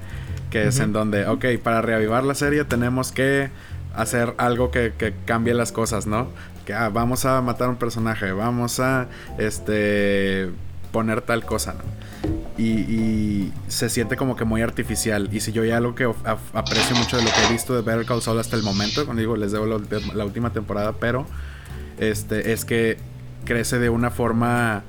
[0.50, 3.50] que es en donde, ok, para reavivar la serie tenemos que
[3.94, 6.28] hacer algo que, que cambie las cosas, ¿no?
[6.66, 10.50] Que ah, vamos a matar a un personaje, vamos a, este,
[10.92, 12.06] poner tal cosa, ¿no?
[12.58, 15.30] y, y se siente como que muy artificial.
[15.32, 16.10] Y si yo ya algo que
[16.54, 19.20] aprecio mucho de lo que he visto de Better Call Saul hasta el momento, cuando
[19.20, 21.26] digo les debo la última temporada, pero
[22.00, 22.98] este es que
[23.46, 24.84] crece de una forma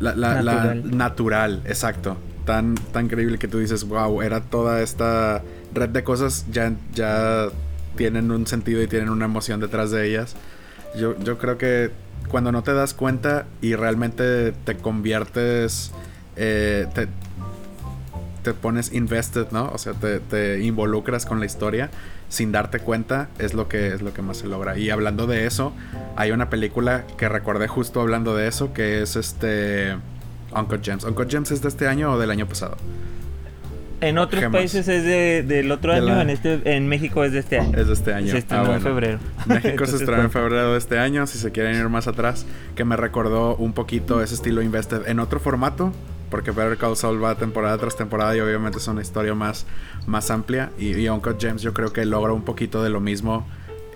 [0.00, 0.96] la, la- la- Natural.
[0.96, 2.16] natural, exacto.
[2.44, 5.42] Tan, tan creíble que tú dices, wow, era toda esta
[5.74, 7.48] red de cosas, ya, ya
[7.96, 10.34] tienen un sentido y tienen una emoción detrás de ellas.
[10.96, 11.90] Yo, yo creo que
[12.28, 15.90] cuando no te das cuenta y realmente te conviertes,
[16.36, 17.08] eh, te,
[18.52, 19.70] te pones invested, ¿no?
[19.74, 21.90] O sea, te, te involucras con la historia
[22.30, 24.78] sin darte cuenta, es lo que es lo que más se logra.
[24.78, 25.72] Y hablando de eso,
[26.16, 29.96] hay una película que recordé justo hablando de eso, que es este
[30.54, 31.04] Uncle James.
[31.04, 32.76] Uncle James es de este año o del año pasado.
[34.00, 34.60] En otros Gemas.
[34.60, 37.58] países es de- del otro De año, la- en este en México es de este
[37.58, 37.76] año.
[37.76, 38.30] Es de este año.
[38.30, 38.84] Se estrenó Ah, en bueno.
[38.84, 39.18] febrero.
[39.46, 42.46] México se Entonces, estrenó en febrero de este año, si se quieren ir más atrás,
[42.76, 45.92] que me recordó un poquito ese estilo Invested en otro formato,
[46.30, 49.66] porque Better Call Saul va temporada tras temporada y obviamente es una historia más,
[50.06, 50.70] más amplia.
[50.78, 53.46] Y, y Uncle James yo creo que logra un poquito de lo mismo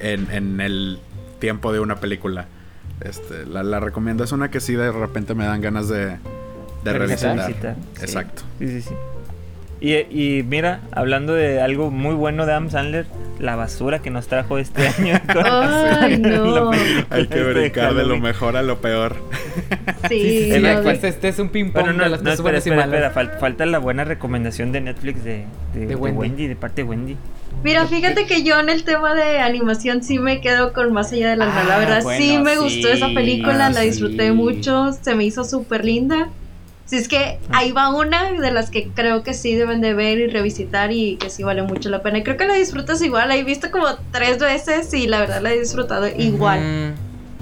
[0.00, 0.98] en, en el
[1.38, 2.46] tiempo de una película.
[3.00, 6.18] Este, la, la recomiendo, es una que sí de repente me dan ganas de,
[6.84, 7.50] de revisitar.
[8.00, 8.42] Exacto.
[8.58, 8.94] Sí, sí, sí.
[9.84, 13.04] Y, y mira, hablando de algo muy bueno de Adam Sandler,
[13.40, 15.20] la basura que nos trajo este año.
[15.32, 16.70] con Ay, no.
[16.70, 19.16] Hay que esta de brincar de lo mejor a lo peor.
[20.08, 22.66] Sí, Sí, no, pues este es un ping-pong Pero no, de las no, espera, buenas
[22.66, 23.02] y espera, malas.
[23.10, 26.46] espera, fal- falta la buena recomendación de Netflix de, de, De de Wendy.
[26.46, 27.16] De parte de Wendy.
[27.64, 31.30] Mira, fíjate que yo en el tema de animación sí me quedo con Más allá
[31.30, 31.64] de la luna.
[31.64, 32.58] La Ah, verdad, sí bueno, me sí.
[32.58, 34.32] gustó esa película, Ah, la disfruté sí.
[34.32, 36.28] mucho, se me hizo súper linda.
[36.92, 40.18] Si es que ahí va una de las que creo que sí deben de ver
[40.18, 42.18] y revisitar y que sí vale mucho la pena.
[42.18, 45.40] Y creo que la disfrutas igual, la he visto como tres veces y la verdad
[45.40, 46.60] la he disfrutado igual.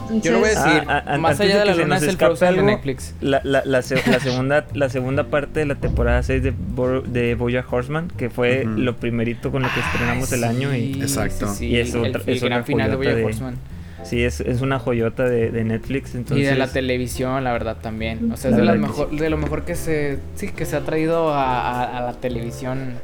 [0.08, 0.20] Ujú.
[0.22, 2.16] Yo lo voy a Entonces, decir, Ah, ah, más allá de la luna es el
[2.16, 3.14] Frozen de Netflix.
[3.20, 7.00] La, la, la, se- la segunda, la segunda parte de la temporada 6 de, Bo-
[7.00, 10.72] de Bojack Horseman, que fue lo primerito con lo que estrenamos el año.
[10.76, 11.52] Y Exacto.
[11.52, 13.56] Sí, Y es el- otra- el, es una gran final de de- Horseman.
[14.04, 16.14] Sí, es, es una joyota de, de Netflix.
[16.14, 18.30] Entonces, y de la televisión, la verdad, también.
[18.32, 20.76] O sea, es La de, que mejor, de lo mejor que se, sí, que se
[20.76, 22.94] ha traído a, a- a la televisión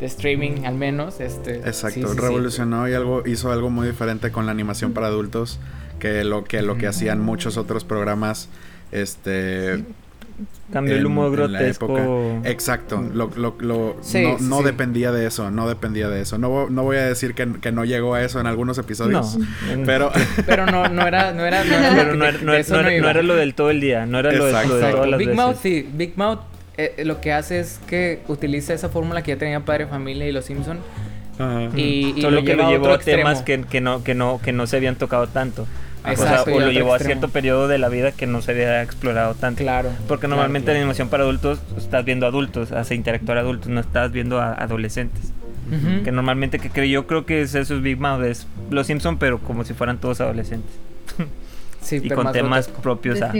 [0.00, 1.20] de streaming, al menos.
[1.20, 2.18] Este, Exacto, sí, sí, sí.
[2.20, 5.58] revolucionó y algo hizo algo muy diferente con la animación para adultos
[5.98, 8.50] que lo que lo que hacían muchos otros programas
[8.92, 9.82] este
[10.72, 11.96] cambió el en- humor grotesco.
[12.44, 14.64] Exacto, lo, lo- lo- Sí, no, sí, no sí.
[14.64, 16.38] dependía de eso, no dependía de eso.
[16.38, 19.38] No, no voy a decir que, que no llegó a eso en algunos No, episodios,
[19.86, 20.10] pero
[20.46, 22.52] Pero no, no era, no era, no
[23.08, 24.68] era, lo del todo el día, no era lo de, lo de Exacto.
[24.70, 25.06] todas Exacto.
[25.10, 25.36] las Big veces.
[25.44, 25.88] Mouth, sí.
[25.94, 26.40] Big Mouth,
[26.76, 30.32] eh, lo que hace es que utiliza esa fórmula que ya tenía Padre Familia y
[30.32, 30.78] Los Simpson
[31.38, 31.68] Ajá.
[31.76, 34.52] y, y Solo lo que lo llevó otro a temas que no, que, no, que
[34.52, 35.66] no se habían tocado tanto.
[36.06, 38.52] Exacto, o sea, o lo llevó a cierto periodo de la vida que no se
[38.52, 39.62] había explorado tanto.
[39.62, 39.90] Claro.
[40.08, 40.78] Porque normalmente claro.
[40.78, 45.32] en animación para adultos estás viendo adultos, hace interactuar adultos, no estás viendo a adolescentes.
[46.04, 49.18] Que normalmente que creo yo creo que es eso es Big Mouth, es Los Simpson
[49.18, 50.70] pero como si fueran todos adolescentes.
[51.80, 52.82] Sí, y pero con más temas grotesco.
[52.82, 53.32] propios a...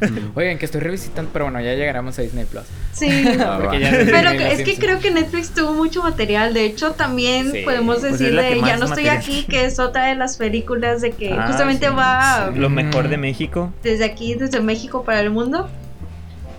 [0.34, 2.64] Oigan, que estoy revisitando, pero bueno, ya llegaremos a Disney Plus.
[2.92, 3.08] Sí.
[3.40, 6.54] Ah, ya Pero es que creo que Netflix tuvo mucho material.
[6.54, 7.62] De hecho, también Sí.
[7.64, 10.36] podemos Pues es decir de Ya no estoy material aquí, que es otra de las
[10.36, 13.72] películas de que Ah, justamente sí, va Lo mejor de México.
[13.82, 15.68] desde aquí, desde México para el mundo.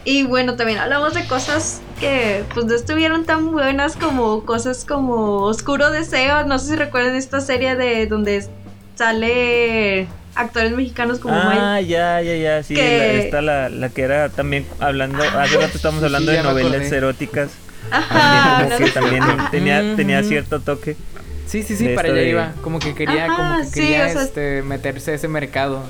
[0.07, 5.41] Y bueno, también hablamos de cosas que pues no estuvieron tan buenas como cosas como
[5.43, 6.45] Oscuro Deseo.
[6.45, 8.45] No sé si recuerdan esta serie de donde
[8.95, 14.01] sale actores mexicanos como Ah, ya, ya, ya, sí, Que- la, está la, la que
[14.03, 17.51] era también hablando, hace rato estábamos sí, hablando ya de me novelas eróticas,
[17.91, 20.95] Ajá, también como que también tenía, tenía cierto toque.
[21.47, 22.53] Sí, sí, sí, para allá de- iba.
[22.61, 25.83] Como que quería, Ajá, como que sí, quería o sea- este, meterse a ese mercado.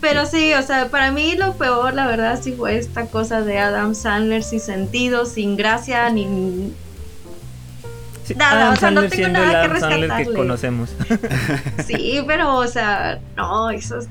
[0.00, 3.58] Pero sí, o sea, para mí lo peor, la verdad, sí fue esta cosa de
[3.58, 6.72] Adam Sandler sin sentido, sin gracia, ni...
[8.24, 10.06] Sí, Nada, Adam o sea, no Sandler tengo siendo nada el que Adam Sandler que
[10.16, 10.38] rescatarle.
[10.38, 10.90] conocemos.
[11.86, 14.08] Sí, pero, o sea, no, eso es...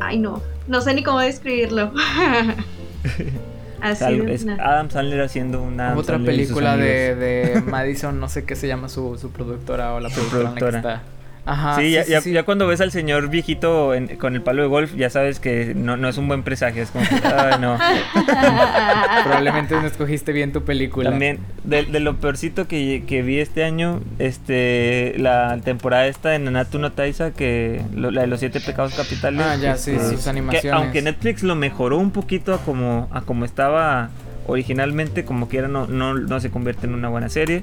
[0.00, 1.92] Ay, no, no sé ni cómo describirlo.
[3.80, 8.18] Así de es una- Adam Sandler haciendo una Adam Otra Sandler película de, de Madison,
[8.18, 10.60] no sé qué se llama su, su productora o la Su productora, en la que
[10.60, 10.94] productora.
[10.94, 11.02] está.
[11.46, 11.76] Ajá.
[11.76, 12.32] sí, ya, ya, sí.
[12.32, 15.74] ya cuando ves al señor viejito en- con el palo de golf, ya sabes que
[15.76, 16.82] no, no es un buen presagio.
[16.82, 17.78] Es como que, ay, no.
[19.24, 21.10] Probablemente no escogiste bien tu película.
[21.10, 26.38] También, de, de lo peorcito que, que vi este año, este la temporada esta de
[26.38, 29.42] Nanatu no Taisa, que lo- la de los siete pecados capitales.
[29.46, 30.72] Ah, ya, sí, este, sus que animaciones.
[30.72, 34.10] aunque Netflix lo mejoró un poquito a como, a como estaba
[34.46, 37.62] originalmente, como quiera no, no, no se convierte en una buena serie.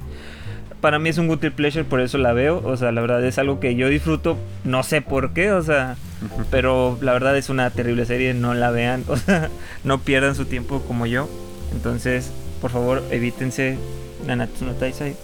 [0.84, 2.62] Para mí es un guilty pleasure, por eso la veo.
[2.66, 5.96] O sea, la verdad es algo que yo disfruto, no sé por qué, o sea,
[6.52, 9.50] pero la verdad es una terrible serie, no la vean, o sea,
[9.86, 11.30] no pierdan su tiempo como yo.
[11.72, 13.78] Entonces, por favor, evítense
[14.28, 15.16] Nanatsu no Taisai.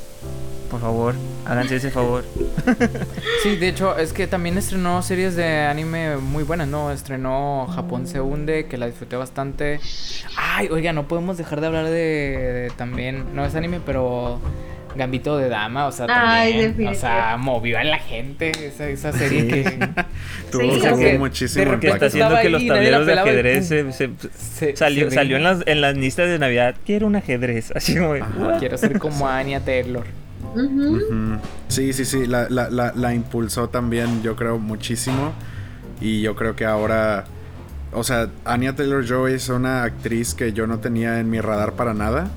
[0.72, 2.24] Por favor, háganse ese favor.
[3.44, 6.92] Sí, de hecho, es que también estrenó series de anime muy buenas, ¿no?
[6.92, 9.82] Estrenó Japón se hunde, que la disfruté bastante.
[10.38, 14.40] Ay, oiga, no podemos dejar de hablar de, de también, no es anime, pero
[14.96, 19.12] Gambito de Dama, o sea, Ay, también, o sea, movió a la gente esa, esa
[19.14, 19.88] serie Sí, que.
[20.52, 22.06] Tuvo, Sí, sea, muchísimo Que está impacto.
[22.08, 25.82] haciendo que los tableros de ajedrez se, se- se- salió, se salió en las, en
[25.82, 26.76] las listas de Navidad.
[26.86, 27.72] Quiero un ajedrez.
[27.76, 28.16] Así como.
[28.60, 30.06] Quiero ser como Anya Taylor.
[31.68, 35.34] Sí, sí, sí, la, la, la, la impulsó también, yo creo, muchísimo.
[36.02, 37.26] Y yo creo que ahora,
[37.92, 41.74] o sea, Anya Taylor Joy es una actriz que yo no tenía en mi radar
[41.74, 42.30] para nada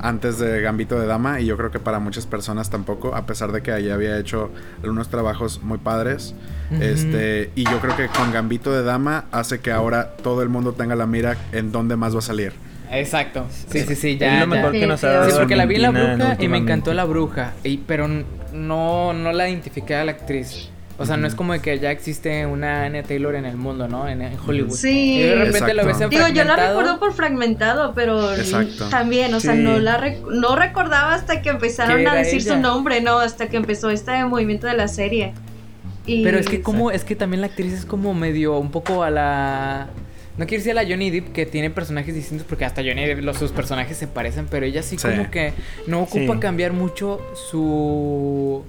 [0.00, 3.52] antes de Gambito de Dama y yo creo que para muchas personas tampoco, a pesar
[3.52, 4.50] de que ella había hecho
[4.82, 6.34] algunos trabajos muy padres.
[6.80, 10.72] Este, y yo creo que con Gambito de Dama hace que ahora todo el mundo
[10.72, 12.52] tenga la mira en dónde más va a salir.
[12.90, 13.46] Exacto.
[13.70, 14.40] Sí, sí, sí, Es ya.
[14.40, 14.80] lo mejor ya.
[14.80, 17.04] que nos ha dado Sí, porque la vi en la bruja y me encantó la
[17.04, 17.52] bruja.
[17.64, 18.08] Y, pero
[18.52, 20.70] no, no la identifiqué a la actriz.
[21.00, 23.86] O sea, no es como de que ya existe una Anna Taylor en el mundo,
[23.86, 24.08] ¿no?
[24.08, 24.74] En, en Hollywood.
[24.74, 25.18] Sí.
[25.18, 26.16] Y de repente lo ves Exacto.
[26.16, 28.88] en Digo, yo la recuerdo por fragmentado, pero Exacto.
[28.88, 32.54] también, o sea, no la rec- no recordaba hasta que empezaron ¿Qué a decir ella?
[32.54, 35.34] su nombre, no, hasta que empezó este movimiento de la serie.
[36.04, 39.04] Y- Pero es que como, es que también la actriz es como medio un poco
[39.04, 39.86] a la.
[40.36, 43.20] No quiero decir a la Johnny Depp que tiene personajes distintos porque hasta Johnny Depp
[43.22, 45.06] los, sus personajes se parecen, pero ella sí, Sí.
[45.08, 45.52] como que
[45.86, 46.40] no ocupa Sí.
[46.40, 48.64] cambiar mucho su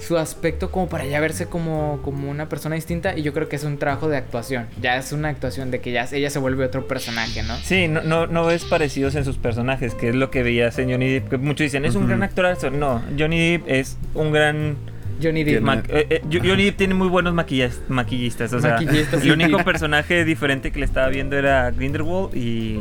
[0.00, 3.56] su aspecto como para ya verse como, como una persona distinta y yo creo que
[3.56, 4.66] es un trabajo de actuación.
[4.80, 7.56] Ya es una actuación de que ya ella se vuelve otro personaje, ¿no?
[7.56, 10.90] Sí, no, no, no ves parecidos en sus personajes, que es lo que veías en
[10.90, 11.28] Johnny Depp.
[11.30, 12.70] Que muchos dicen, es un gran actorazo.
[12.70, 14.76] No, Johnny Depp es un gran...
[15.20, 15.62] Johnny Depp.
[15.62, 18.52] Ma- eh, eh, Jo- Johnny Depp tiene muy buenos maquillas- maquillistas.
[18.52, 19.64] O sea, Maquillistas, el único sí.
[19.64, 22.80] personaje diferente que le estaba viendo era Grindelwald y,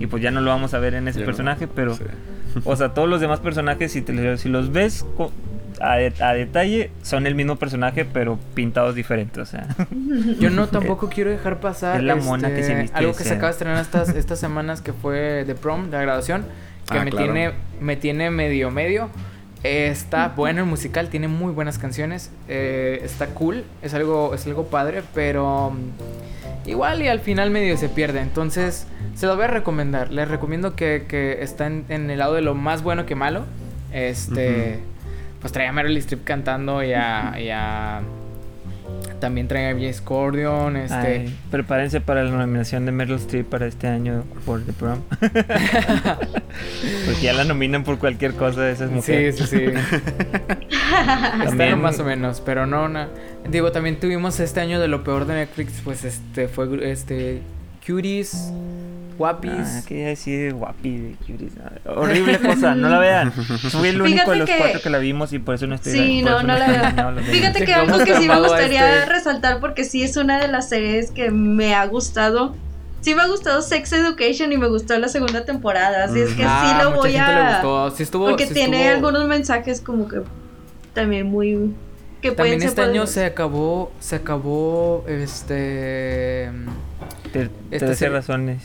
[0.00, 1.26] y pues ya no lo vamos a ver en ese Ya no.
[1.26, 1.94] personaje, pero...
[1.94, 2.02] Sí.
[2.64, 5.04] O sea, todos los demás personajes, si, te- si los ves
[5.80, 9.38] a, de- a detalle, son el mismo personaje, pero pintados diferentes.
[9.38, 9.66] O sea,
[10.40, 13.24] Yo no tampoco quiero dejar pasar Es la mona que se este, viste algo que
[13.24, 16.44] se acaba de estrenar estas, estas semanas que fue de prom, de la graduación,
[16.90, 17.32] que Ah, me claro.
[17.32, 19.10] tiene me tiene medio medio.
[19.64, 24.46] Eh, está bueno el musical, tiene muy buenas canciones, eh, está cool, es algo es
[24.46, 28.20] algo padre, pero mm, igual y al final medio se pierde.
[28.20, 30.12] Entonces se lo voy a recomendar.
[30.12, 33.44] Les recomiendo que, que está en, en el lado de lo más bueno que malo.
[33.92, 34.78] Este,
[35.46, 38.00] pues trae a Meryl Streep cantando y a, y a-
[39.20, 40.94] también trae a James Cordion, este.
[40.96, 44.98] ay, prepárense para la nominación de Meryl Streep para este año por The Prom.
[47.06, 49.36] Porque ya la nominan por cualquier cosa de esas Sí, mujeres.
[49.36, 49.66] sí, sí.
[51.44, 53.06] También- más o menos, pero no, no.
[53.48, 57.40] Digo, también tuvimos este año de lo peor de Netflix, pues este fue este
[57.86, 58.50] Cuties,
[59.16, 59.50] Guapis.
[59.54, 61.52] Ah, que ya decir guapi de cuties.
[61.64, 63.32] Ah, Horrible cosa, no la vean.
[63.32, 65.74] Fui el único Fíjate de los que- cuatro que la vimos y por eso no
[65.74, 66.66] estoy Sí, no, no la
[67.14, 67.22] veo.
[67.24, 70.68] Fíjate que algo que sí me gustaría este- resaltar porque sí es una de las
[70.68, 72.54] series que me ha gustado.
[73.00, 76.42] Sí me ha gustado Sex Education y me gustó la segunda temporada, así es que
[76.44, 77.90] Ah, sí lo mucha voy a gustó.
[77.96, 80.22] Sí estuvo, porque sí tiene estuvo- algunos mensajes como que
[80.92, 81.72] también muy
[82.22, 86.50] que pueden También ser este año se acabó, se acabó, este...
[87.32, 88.62] Ter- Esta 13 serie- razones.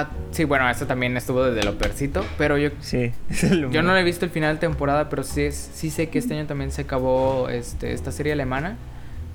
[0.00, 3.82] Ah, sí, bueno, eso también estuvo desde lo percito, pero yo Sí, es el Yo
[3.82, 6.46] no he visto el final de temporada, pero sí, es- sí sé que este año
[6.46, 8.76] también se acabó este, esta serie alemana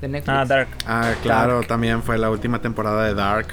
[0.02, 0.38] de Netflix.
[0.38, 0.68] Ah, Dark.
[0.86, 1.68] Ah, claro, Dark.
[1.68, 3.48] también fue la última temporada de Dark.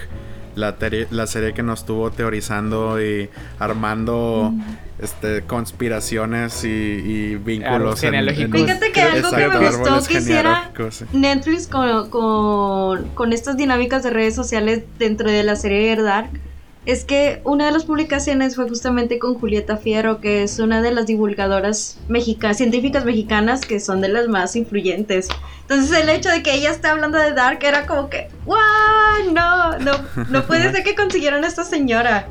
[0.57, 0.75] La,
[1.11, 3.29] la serie que nos estuvo teorizando y
[3.59, 4.55] armando
[4.99, 7.75] este conspiraciones y, y vínculos.
[7.75, 8.61] Árboles genealógicos.
[8.63, 10.71] Fíjate que algo que me gustó que hiciera.
[11.13, 16.31] Netflix con, con, con estas dinámicas de redes sociales dentro de la serie de Dark
[16.87, 20.93] es que una de las publicaciones fue justamente con Julieta Fierro, que es una de
[20.93, 25.29] las divulgadoras mexicanas, científicas mexicanas que son de las más influyentes.
[25.63, 28.57] Entonces el hecho de que ella esté hablando de Dark era como que, ¡wow!
[29.33, 29.93] No, no,
[30.31, 32.29] no puede ser que consiguieron a esta señora.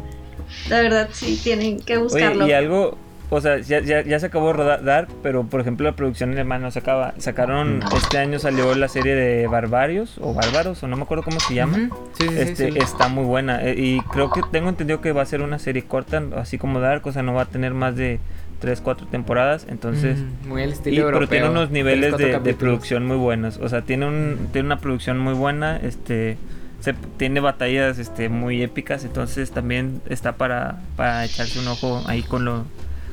[0.69, 2.45] La verdad, sí, tienen que buscarlo.
[2.45, 2.97] Oye, y algo,
[3.29, 6.65] o sea, ya, ya, ya se acabó Roda- Dark, pero por ejemplo la producción alemana
[6.65, 7.13] no se acaba.
[7.17, 11.39] Sacaron, este año salió la serie de Barbarios, o Bárbaros, o no me acuerdo cómo
[11.39, 11.89] se llama.
[12.17, 12.77] Sí, sí, sí, Este, sí.
[12.79, 15.83] está muy buena eh, y creo que tengo entendido que va a ser una serie
[15.83, 18.19] corta, así como Dark, o sea, no va a tener más de
[18.59, 20.17] 3, 4 temporadas, entonces...
[20.19, 21.27] Mm, muy y- estilo pero europeo.
[21.29, 25.19] tiene unos niveles de, de producción muy buenos, o sea, tiene un tiene una producción
[25.19, 26.37] muy buena, este
[26.79, 32.21] se, tiene batallas este muy épicas, entonces también está para, para echarse un ojo ahí
[32.23, 32.63] con lo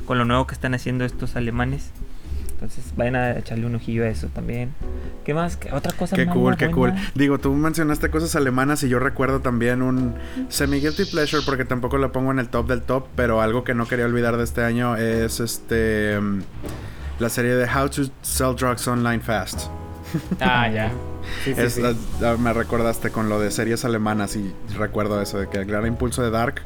[0.05, 1.91] con lo nuevo que están haciendo estos alemanes.
[2.53, 4.73] Entonces vayan a echarle un ojillo a eso también.
[5.25, 5.57] ¿Qué más?
[5.57, 6.91] ¿Qué otra cosa Qué mala, cool, qué cool.
[6.91, 7.11] buena?
[7.13, 10.13] Digo, tú mencionaste cosas alemanas y yo recuerdo también un
[10.47, 13.85] semi-guilty pleasure porque tampoco lo pongo en el top del top, pero algo que no
[13.85, 16.39] quería olvidar de este año es este mm,
[17.19, 19.67] la serie de How to Sell Drugs Online Fast.
[20.39, 20.91] Ah, ya.
[21.45, 21.81] Sí, sí, Es- sí.
[22.21, 25.87] ah, me recordaste con lo de series alemanas y recuerdo eso, de que el gran
[25.87, 26.61] impulso de Dark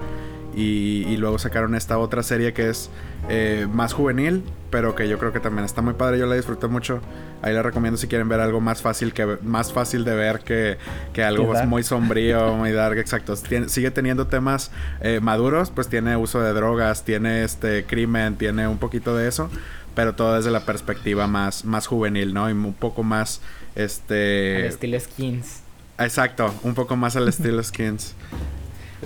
[0.57, 2.89] y, y luego sacaron esta otra serie que es
[3.29, 6.67] eh, más juvenil, pero que yo creo que también está muy padre, yo la disfruté
[6.67, 6.99] mucho.
[7.43, 10.77] Ahí la recomiendo si quieren ver algo más fácil que más fácil de ver que,
[11.13, 13.35] que algo muy sombrío, muy dark, exacto.
[13.35, 18.67] Tiene- sigue teniendo temas eh, maduros, pues tiene uso de drogas, tiene este crimen, tiene
[18.67, 19.51] un poquito de eso,
[19.93, 22.49] pero todo desde la perspectiva más, más juvenil, ¿no?
[22.49, 23.41] Y un poco más
[23.75, 25.59] este Al estilo skins.
[25.99, 28.13] Exacto, un poco más al estilo Skins.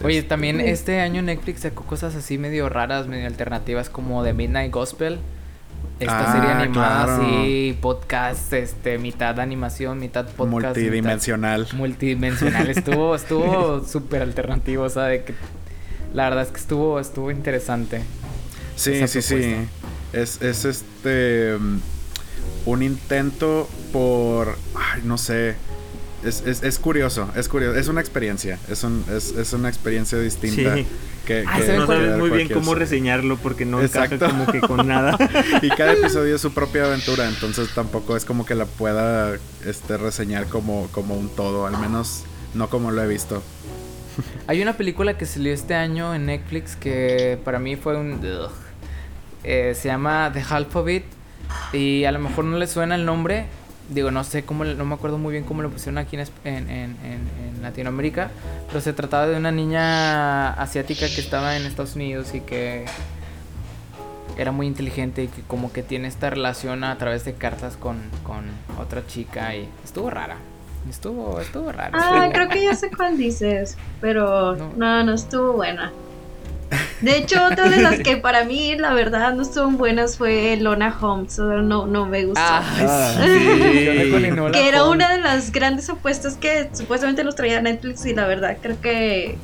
[0.04, 4.72] Oye, también este año Netflix sacó cosas así medio raras, medio alternativas como The Midnight
[4.72, 5.20] Gospel.
[6.00, 7.76] Esta Ah, serie animada claro.
[7.82, 10.76] podcast, este, mitad animación, mitad podcast.
[10.78, 11.62] multidimensional.
[11.62, 12.68] mitad multidimensional.
[12.76, 15.34] Estuvo, estuvo súper alternativo, o sea, de que
[16.14, 18.02] la verdad es que estuvo, estuvo interesante.
[18.76, 19.56] Sí, sí, sí.
[20.14, 21.58] Es, es este.
[21.60, 21.80] mm,
[22.66, 25.56] un intento por, ay, no sé,
[26.24, 30.17] es, es, es, curioso, es curioso, es una experiencia, es, un, es, es una experiencia
[30.19, 30.76] distinta.
[30.76, 30.86] Sí.
[31.26, 34.15] Que, Ah, que no sabes muy bien cómo reseñarlo porque no Exacto.
[34.15, 35.17] encaja como que con nada.
[35.61, 39.97] y cada episodio es su propia aventura, entonces tampoco es como que la pueda este,
[39.97, 43.43] reseñar como, como un todo, al menos no como lo he visto.
[44.47, 48.19] Hay una película que salió este año en Netflix que para mí fue un...
[49.43, 51.03] Eh, se llama The Half of It
[51.74, 53.45] y a lo mejor no le suena el nombre.
[53.92, 56.70] Digo, no sé cómo, no me acuerdo muy bien cómo lo pusieron aquí en, en,
[56.70, 58.32] en- en- Latinoamérica,
[58.70, 62.86] pero se trataba de una niña asiática que estaba en Estados Unidos y que
[64.38, 68.00] era muy inteligente y que como que tiene esta relación a través de cartas con,
[68.24, 68.46] con
[68.80, 70.38] otra chica y estuvo rara.
[70.89, 71.92] Estuvo, estuvo rara.
[71.94, 74.74] Ah, creo que ya sé cuál dices, pero No.
[74.76, 75.92] no, no estuvo buena.
[77.01, 80.95] De hecho, otra de las que para mí, la verdad, no estuvo buenas fue Lona
[81.01, 81.38] Holmes.
[81.39, 82.41] No, no me gustó.
[82.43, 84.51] Ah, Ah, sí.
[84.53, 88.57] Que era una de las grandes apuestas que supuestamente nos traía Netflix y la verdad
[88.61, 89.36] creo que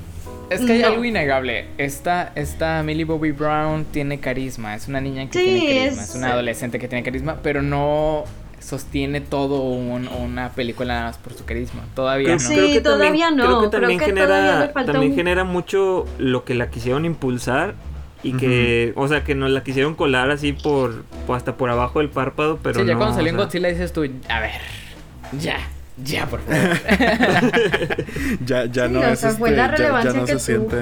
[0.50, 1.66] Es que hay algo innegable.
[1.78, 4.76] Esta, esta Millie Bobby Brown tiene carisma.
[4.76, 6.04] Es una niña que Sí, tiene carisma.
[6.04, 6.16] es- Es...
[6.16, 8.24] una adolescente que tiene carisma, pero no
[8.68, 11.84] sostiene todo un- una película nada más por su carisma.
[11.96, 12.42] Todavía Creo, no.
[12.50, 15.12] Sí, creo que todavía también, no, Creo que creo también que genera, le falta también
[15.14, 17.76] un- genera mucho lo que la quisieron impulsar
[18.24, 21.04] y que, o sea, que nos la quisieron colar así por,
[21.34, 23.94] hasta por abajo del párpado, pero Sí, ya no, cuando salió en sea, Godzilla dices
[23.94, 24.52] tú, a ver,
[25.40, 25.58] ya,
[26.04, 26.78] ya, por favor.
[28.46, 30.40] ya ya Sí, no o es sea, fue este, la ya- ya, no que se
[30.40, 30.78] siente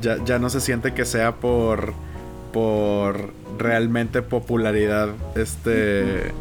[0.00, 1.92] ya, ya no se siente que sea por
[2.52, 6.32] por realmente popularidad este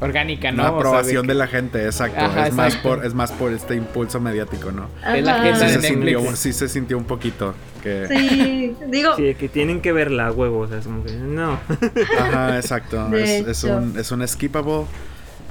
[0.00, 0.62] Orgánica, ¿no?
[0.62, 2.88] una O sea, aprobación que- de, la gente exacto Ajá, es más exacto.
[2.96, 6.36] por es más por este impulso mediático no Es la agenda sí de se, sintió,
[6.36, 10.68] sí se sintió un poquito que Sí, digo, Sí, que tienen que verla, huevo, o
[10.68, 11.58] sea, es como que no.
[12.18, 13.08] Ajá, exacto.
[13.10, 14.84] De Es, es un, es un skippable.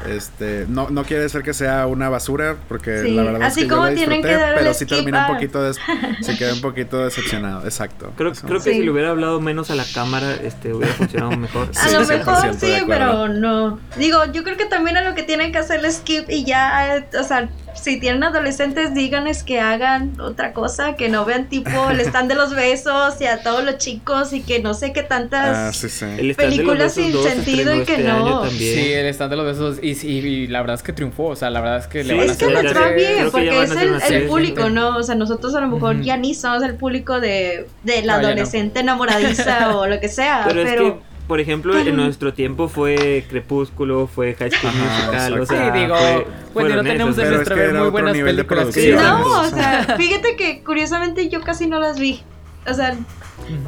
[0.05, 3.65] Este, no, no quiere decir que sea una basura, porque Sí, la verdad así es
[3.65, 5.77] que yo como la tienen disfruté, que pero sí terminé un a- poquito des-
[6.21, 8.13] sí quedé un poquito decepcionado, exacto.
[8.15, 8.77] Creo, creo que Sí.
[8.77, 11.69] si le hubiera hablado menos a la cámara, este, hubiera funcionado mejor.
[11.75, 13.79] a Sí, lo 100% mejor sí, pero no.
[13.97, 17.05] Digo, yo creo que también a lo que tienen que hacerle skip y ya, eh,
[17.19, 17.49] o sea,
[17.81, 22.35] si tienen adolescentes, díganles que hagan otra cosa, que no vean tipo el stand de
[22.35, 25.57] los besos y a todos los chicos y que no sé qué tantas...
[25.57, 26.05] Ah, sí, sí.
[26.33, 28.49] Películas sin sentido y que este no.
[28.49, 29.79] Sí, el stand de los besos.
[29.81, 31.25] Y, sí, y la verdad es que triunfó.
[31.25, 33.29] O sea, la verdad es que le Sí, van a Es que sé, va bien,
[33.31, 34.69] porque van es el, público.
[34.69, 34.97] ¿no?
[34.97, 38.21] O sea, nosotros a lo mejor ya ni somos el público de, de la No,
[38.21, 38.27] ya no.
[38.27, 40.87] adolescente enamoradiza o lo que sea, Pero, pero...
[40.87, 45.43] es que, por ejemplo, en nuestro tiempo fue Crepúsculo, fue High School Ajá, Musical, o
[45.43, 45.45] exacto.
[45.45, 48.67] sea, Sí, digo, fue- bueno, no tenemos en nuestra vez muy buenas de películas.
[48.73, 48.91] Sí.
[48.93, 52.21] No, o sea, fíjate que curiosamente yo casi no las vi.
[52.69, 52.97] O sea,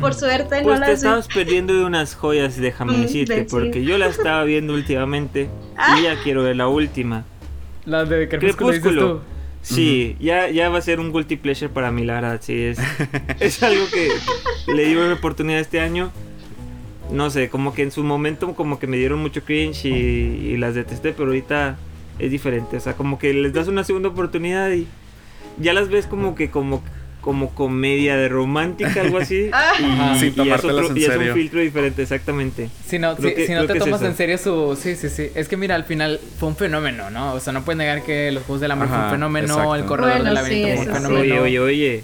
[0.01, 0.93] por suerte no Pues te las vi.
[0.95, 5.49] estabas perdiendo de unas joyas, déjame Mm, decirte, porque yo la estaba viendo últimamente
[5.99, 7.23] y ya quiero ver la última.
[7.85, 8.89] La de Crepúsculo, dices tú.
[8.89, 9.21] Crepúsculo.
[9.61, 12.79] Sí, ya, ya va a ser un guilty pleasure para mí, la verdad, sí, es,
[13.41, 14.09] es algo que
[14.73, 16.11] le di una oportunidad este año.
[17.11, 20.57] No sé, como que en su momento como que me dieron mucho cringe y, y
[20.57, 21.77] las detesté, pero ahorita
[22.19, 24.85] es diferente, o sea, como que les das una segunda oportunidad y
[25.57, 26.83] ya las ves como que como
[27.21, 29.49] como comedia de romántica, algo así.
[29.53, 29.73] Ah.
[29.77, 30.15] y, Ajá.
[30.19, 31.33] Sin y es, otro- en y es serio.
[31.33, 32.69] un filtro diferente, exactamente.
[32.87, 34.77] Si no, si, que- si no te es tomas en serio su...
[34.81, 35.27] Sí, sí, sí.
[35.35, 37.33] Es que mira, al final fue un fenómeno, ¿no?
[37.33, 39.75] O sea, no puedes negar que los Juegos del Hambre fue un Ajá, fenómeno, exacto.
[39.75, 40.95] el Corredor Bueno, del Laberinto sí, fue un sí.
[41.01, 41.21] fenómeno.
[41.21, 42.03] Oye, oye, oye.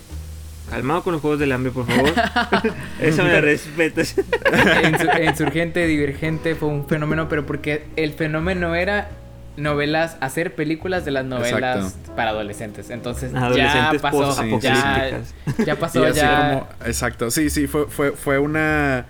[0.69, 2.11] Calmado con los juegos del hambre, por favor.
[2.99, 4.15] Eso me respetas.
[4.83, 9.09] Insur- Insurgente, Divergente fue un fenómeno, pero porque el fenómeno era
[9.57, 12.15] novelas, hacer películas de las novelas Exacto.
[12.15, 12.89] para adolescentes.
[12.89, 14.35] Entonces Adolescentes ya pasó,
[15.65, 16.49] ya, pasó, ya...
[16.49, 19.05] como, exacto, sí, sí, fue, fue, fue una...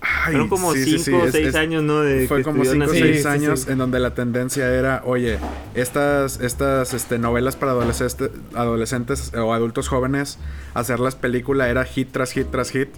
[0.00, 2.00] Ay, Fueron como sí, sí, 5 sí, o es- 6 es- años, ¿no?
[2.00, 3.02] De Fue que como estuvieron 5 o así.
[3.02, 3.72] 6 Sí, sí, años sí.
[3.72, 5.38] en donde la tendencia era, oye,
[5.74, 10.38] estas, estas este, novelas para adolescentes, adolescentes o adultos jóvenes,
[10.74, 12.88] hacerlas película era hit tras hit tras hit.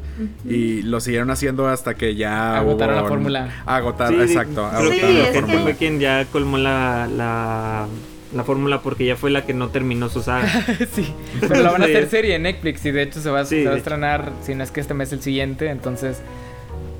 [0.49, 2.59] Y lo siguieron haciendo hasta que ya...
[2.59, 3.63] Agotaron hubo la fórmula.
[3.67, 4.69] Agotar, Sí, exacto.
[4.71, 5.63] Sí, agotaron la es que- fórmula.
[5.63, 7.87] fue quien ya colmó la, la,
[8.35, 10.49] la fórmula porque ya fue la que no terminó su saga.
[10.93, 11.93] sí, pero la van a Sí.
[11.93, 14.55] hacer serie en Netflix y de hecho se va, Sí, se va a estrenar, si
[14.55, 16.21] no es que este mes el siguiente, entonces...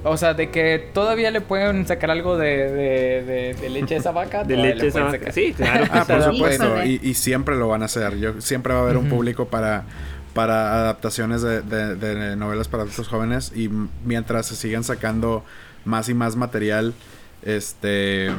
[0.05, 3.99] O sea, de que todavía le pueden sacar algo de, de, de, de leche a
[3.99, 4.45] esa vaca.
[4.45, 5.19] De leche le esa vaca.
[5.19, 5.33] sacar.
[5.33, 5.85] Sí, claro.
[5.91, 6.85] Ah, por supuesto.
[6.85, 8.17] Y, y siempre lo van a hacer.
[8.19, 9.85] Yo, siempre va a haber un público para,
[10.35, 13.53] para adaptaciones de, de- de novelas para adultos jóvenes.
[13.57, 13.69] Y
[14.05, 15.45] mientras se sigan sacando
[15.85, 16.95] más y más material,
[17.43, 18.31] este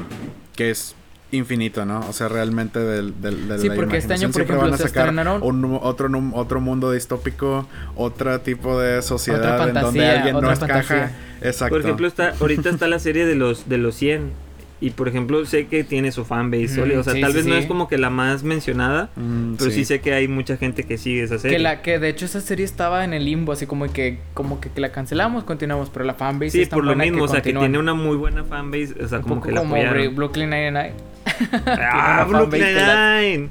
[0.55, 0.95] que es
[1.31, 1.99] infinito, ¿no?
[2.09, 4.73] O sea, realmente del, del, de Sí, la porque este año, por siempre ejemplo, van
[4.73, 9.51] a se sacar estrenaron- un, nu- otro, otro mundo distópico, otro tipo de sociedad Otra
[9.53, 10.81] en donde fantasía, alguien no otra encaja.
[10.83, 11.11] fantasía.
[11.41, 11.75] Exacto.
[11.75, 14.49] Por ejemplo, está, ahorita está la serie de los de los 100.
[14.81, 16.99] Y por ejemplo, sé que tiene su fanbase Mm.
[16.99, 19.09] O sea, sí, tal sí, vez no es como que la más mencionada.
[19.17, 19.83] Mm, Pero sí.
[19.83, 21.57] sé que hay mucha gente que sigue esa serie.
[21.57, 24.61] Que la que de hecho esa serie estaba en el limbo, así como que como
[24.61, 27.25] que, que la cancelamos, continuamos, pero la fanbase Sí, es tan por lo buena mismo,
[27.25, 29.59] o sea, que tiene una muy buena fanbase, o sea, un como poco que la
[29.59, 30.15] como apoyaron.
[30.15, 30.93] Brooklyn Nine-Nine.
[31.65, 32.45] Ah, la-
[33.21, 33.49] Nine,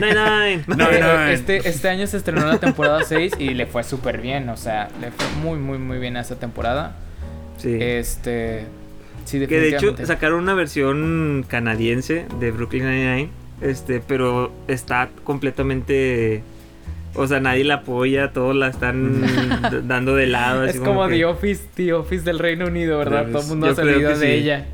[0.00, 4.48] Nine, eh, este, este año se estrenó la temporada 6 y le fue súper bien,
[4.48, 6.96] o sea, le fue muy, muy, muy bien a esa temporada.
[7.58, 7.76] Sí.
[7.80, 8.64] Este,
[9.24, 16.42] sí, que de hecho sacaron una versión canadiense de Brooklyn Nine-Nine, este, pero está completamente...
[17.14, 19.20] O sea, nadie la apoya, todos la están
[19.88, 20.62] dando de lado.
[20.62, 23.26] así es como que- The Office, The Office del Reino Unido, ¿verdad?
[23.32, 24.32] Todo el mundo ha salido de sí.
[24.32, 24.66] ella.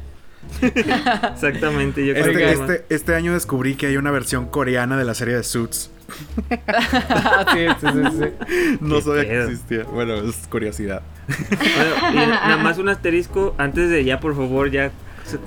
[0.63, 2.51] Exactamente, yo creo Este, que...
[2.53, 5.91] este, este año descubrí que hay una versión coreana de la serie de Suits.
[7.53, 8.77] sí, sí, sí, sí.
[8.81, 9.85] No sabía que existía.
[9.85, 11.03] Bueno, es curiosidad.
[11.29, 14.93] Bueno, y nada más un asterisco, antes de ya, por favor, ya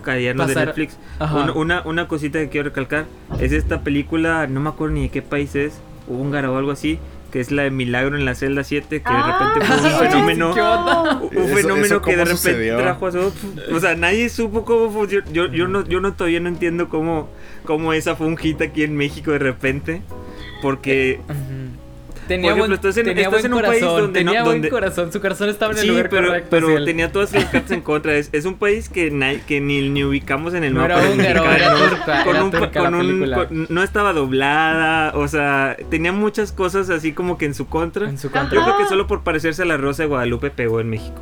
[0.04, 0.98] callarnos de Netflix.
[1.56, 3.06] Una, una cosita que quiero recalcar
[3.40, 7.00] es esta película, no me acuerdo ni de qué país es, húngara o algo así,
[7.32, 10.00] que es la de Milagro en la celda 7, que de repente fue un Ah,
[10.00, 10.50] fenómeno.
[11.36, 12.78] Un fenómeno eso que de repente sucedió.
[12.78, 13.34] trajo a su...
[13.74, 15.26] O sea, nadie supo cómo funcionó.
[15.32, 17.30] Yo, yo, no, yo no todavía no entiendo cómo,
[17.66, 20.02] cómo esa fue un hit aquí en México de repente.
[20.62, 21.20] Porque.
[22.30, 24.54] Tenía, ejemplo, buen, estás en- tenía estás buen en un país corazón, no- tenía buen
[24.56, 26.48] donde- corazón, su corazón estaba en el Sí, lugar pero, correcto.
[26.52, 28.16] pero sí, tenía todas las cartas en contra.
[28.16, 31.04] Es, es un país que, na- que ni, ni ubicamos en el No mapa era
[31.04, 33.38] de húngaro, era mexicanos, turca, con era un pa- turca con la un- película.
[33.48, 38.08] con- no estaba doblada, o sea, tenía muchas cosas así como que en su contra.
[38.08, 38.64] En su Yo contra.
[38.64, 41.20] creo que solo por parecerse a la Rosa de Guadalupe pegó en México.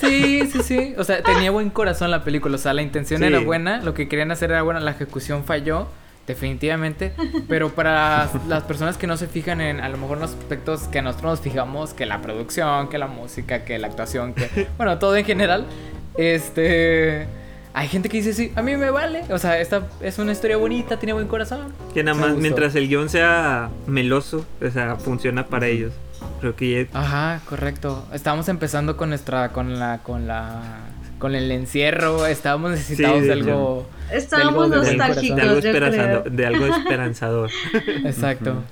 [0.00, 0.94] Sí, sí, sí.
[0.98, 2.54] O sea, tenía buen corazón la película.
[2.54, 3.26] O sea, la intención Sí.
[3.26, 5.88] era buena, lo que querían hacer era buena, la ejecución falló,
[6.28, 7.12] definitivamente.
[7.48, 11.02] Pero para las personas que no se fijan en a lo mejor los aspectos que
[11.02, 14.68] nosotros nos fijamos, que la producción, que la música, que la actuación, que.
[14.76, 15.66] Bueno, todo en general.
[16.16, 17.26] Este.
[17.74, 19.22] Hay gente que dice, sí, a mí me vale.
[19.30, 21.72] O sea, esta es una historia bonita, tiene buen corazón.
[21.94, 25.92] Que nada Me más, mientras el guion sea meloso, o sea, funciona para ellos.
[26.40, 28.04] Creo que ya- Ajá, correcto.
[28.12, 30.60] Estábamos empezando con nuestra, con la, con la,
[31.18, 32.26] con el encierro.
[32.26, 33.86] Estábamos necesitados Sí, de de algo.
[34.12, 36.36] Estábamos de, nostálgicos, algo yo esperanzado- creo.
[36.36, 37.50] de algo esperanzador.
[38.04, 38.62] Exacto.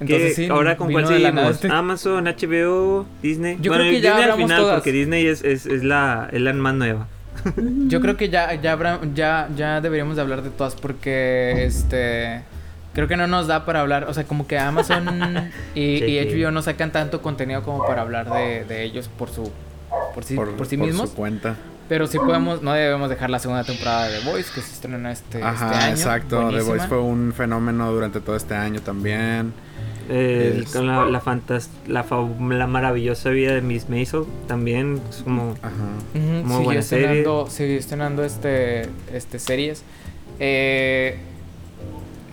[0.00, 0.46] Entonces sí.
[0.50, 1.50] ahora con cuál seguimos?
[1.54, 3.58] este- Amazon, HBO, Disney.
[3.60, 4.74] Yo bueno, creo que ya Disney al hablamos final todas.
[4.76, 7.06] porque Disney es, es, es la, es la más nueva.
[7.88, 12.42] Yo creo que ya, ya, habrá- ya, ya deberíamos de hablar de todas porque este
[12.94, 16.00] creo que no nos da para hablar, o sea, como que Amazon y.
[16.18, 19.50] HBO no sacan tanto contenido como para hablar de, de ellos por su
[20.14, 21.56] por sí, por, sí mismos, su cuenta.
[21.88, 25.08] pero sí podemos, no debemos dejar la segunda temporada de The Voice que se estrenó
[25.08, 25.94] este, Ajá, este año.
[25.94, 26.36] exacto.
[26.38, 26.68] The buenísima.
[26.74, 29.52] Voice fue un fenómeno durante todo este año también.
[30.08, 32.04] Es- con la, la, fantas- la,
[32.66, 35.72] maravillosa vida de Miss Maisel también es como Ajá.
[36.44, 37.06] Muy buena serie.
[37.06, 39.82] estrenando, siguió estrenando este, este series.
[40.40, 41.16] Eh,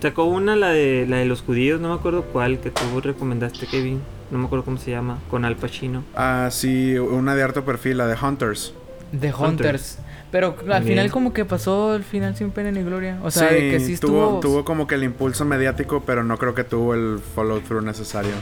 [0.02, 3.66] sacó una la de la de los judíos no me acuerdo cuál que tú recomendaste
[3.66, 4.00] Kevin
[4.32, 7.98] no me acuerdo cómo se llama con Al Pacino Ah, sí, una de harto perfil,
[7.98, 8.72] la de Hunters.
[9.12, 9.48] The Hunter.
[9.48, 9.98] Hunters.
[10.30, 13.18] Pero al final como que pasó el final sin pena ni gloria.
[13.22, 14.40] O sea, de que sí tuvo, estuvo...
[14.40, 18.32] tuvo como que el impulso mediático, pero no creo que tuvo el follow through necesario.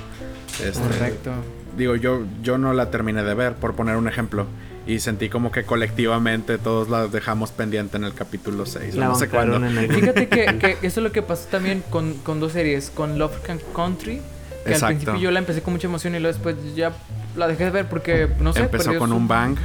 [0.64, 1.32] Este, Correcto.
[1.76, 4.46] Digo, yo, yo no la terminé de ver, por poner un ejemplo.
[4.86, 8.94] Y sentí como que colectivamente todos la dejamos pendiente en el capítulo 6.
[8.94, 9.56] la no sé cuándo.
[9.56, 12.90] el Fíjate que, que eso es lo que pasó también con, con dos series.
[12.90, 14.20] Con Love Can Country.
[14.64, 14.86] Que Exacto.
[14.86, 16.92] al principio yo la empecé con mucha emoción y luego después ya
[17.36, 19.56] la dejé de ver porque, no sé, Empezó con su- un bang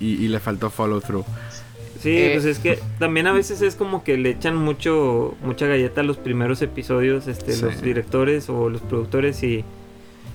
[0.00, 1.24] y, y le faltó follow through.
[2.00, 5.66] Sí, Eh, pues es que también a veces es como que le echan mucho mucha
[5.66, 7.62] galleta a los primeros episodios, este, Sí.
[7.62, 9.64] los directores o los productores y,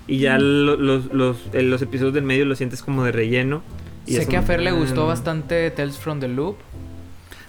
[0.06, 3.64] y ya lo- los, los, eh, los episodios del medio los sientes como de relleno.
[4.06, 6.58] Y Sé que a Fer le gustó ah, bastante Tales from the Loop.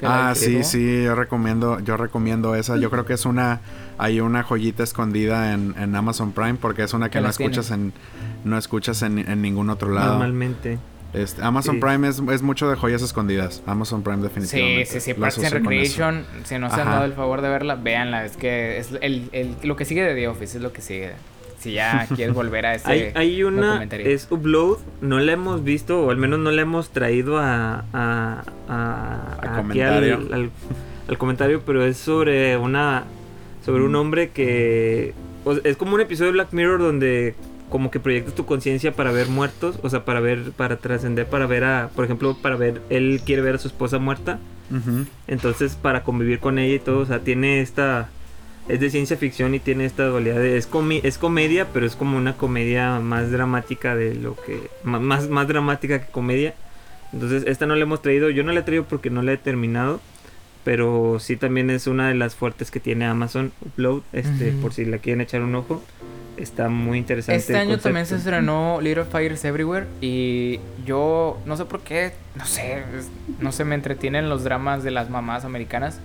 [0.03, 2.77] Ah, sí, sí, yo recomiendo, yo recomiendo esa.
[2.77, 3.61] Yo creo que es una,
[3.99, 7.71] hay una joyita escondida en, en Amazon Prime porque es una que Que no escuchas
[7.71, 7.93] en,
[8.45, 10.13] no escuchas en, en ningún otro lado.
[10.19, 10.79] Normalmente.
[11.13, 11.81] Este, Amazon Sí.
[11.81, 13.63] Prime es, es mucho de joyas escondidas.
[13.67, 14.87] Amazon Prime Sí, definitivamente.
[14.87, 15.53] sí, sí, Lo Parks and.
[15.53, 19.29] Recreation, si no se han dado el favor de verla, véanla, es que es el,
[19.33, 21.13] el- lo que sigue de The Office es lo que sigue.
[21.61, 26.03] Si ya quieres volver a ese Hay, hay una, es Upload, no la hemos visto,
[26.05, 30.15] o al menos no la hemos traído a, a, a- A aquí al, comentario.
[30.33, 30.51] al-
[31.09, 33.05] al comentario, pero es sobre una
[33.65, 37.35] sobre un hombre que o sea, es como un episodio de Black Mirror donde
[37.71, 41.47] como que proyectas tu conciencia para ver muertos, o sea, para ver, para trascender, para
[41.47, 44.39] ver a, por ejemplo, para ver, él quiere ver a su esposa muerta,
[45.27, 48.11] entonces para convivir con ella y todo, o sea, tiene esta,
[48.69, 51.97] es de ciencia ficción y tiene esta dualidad, de- es, comi- es comedia, pero es
[51.97, 56.55] como una comedia más dramática de lo que, más, más dramática que comedia,
[57.13, 59.37] entonces esta no la hemos traído, yo no la he traído porque no la he
[59.37, 60.01] terminado,
[60.65, 64.85] pero sí también es una de las fuertes que tiene Amazon Upload, este, por si
[64.85, 65.83] la quieren echar un ojo.
[66.37, 67.37] Está muy interesante.
[67.39, 72.13] Este el año también se estrenó Little Fires Everywhere y yo no sé por qué,
[72.35, 72.83] no sé,
[73.39, 76.01] no se me entretienen los dramas de las mamás americanas.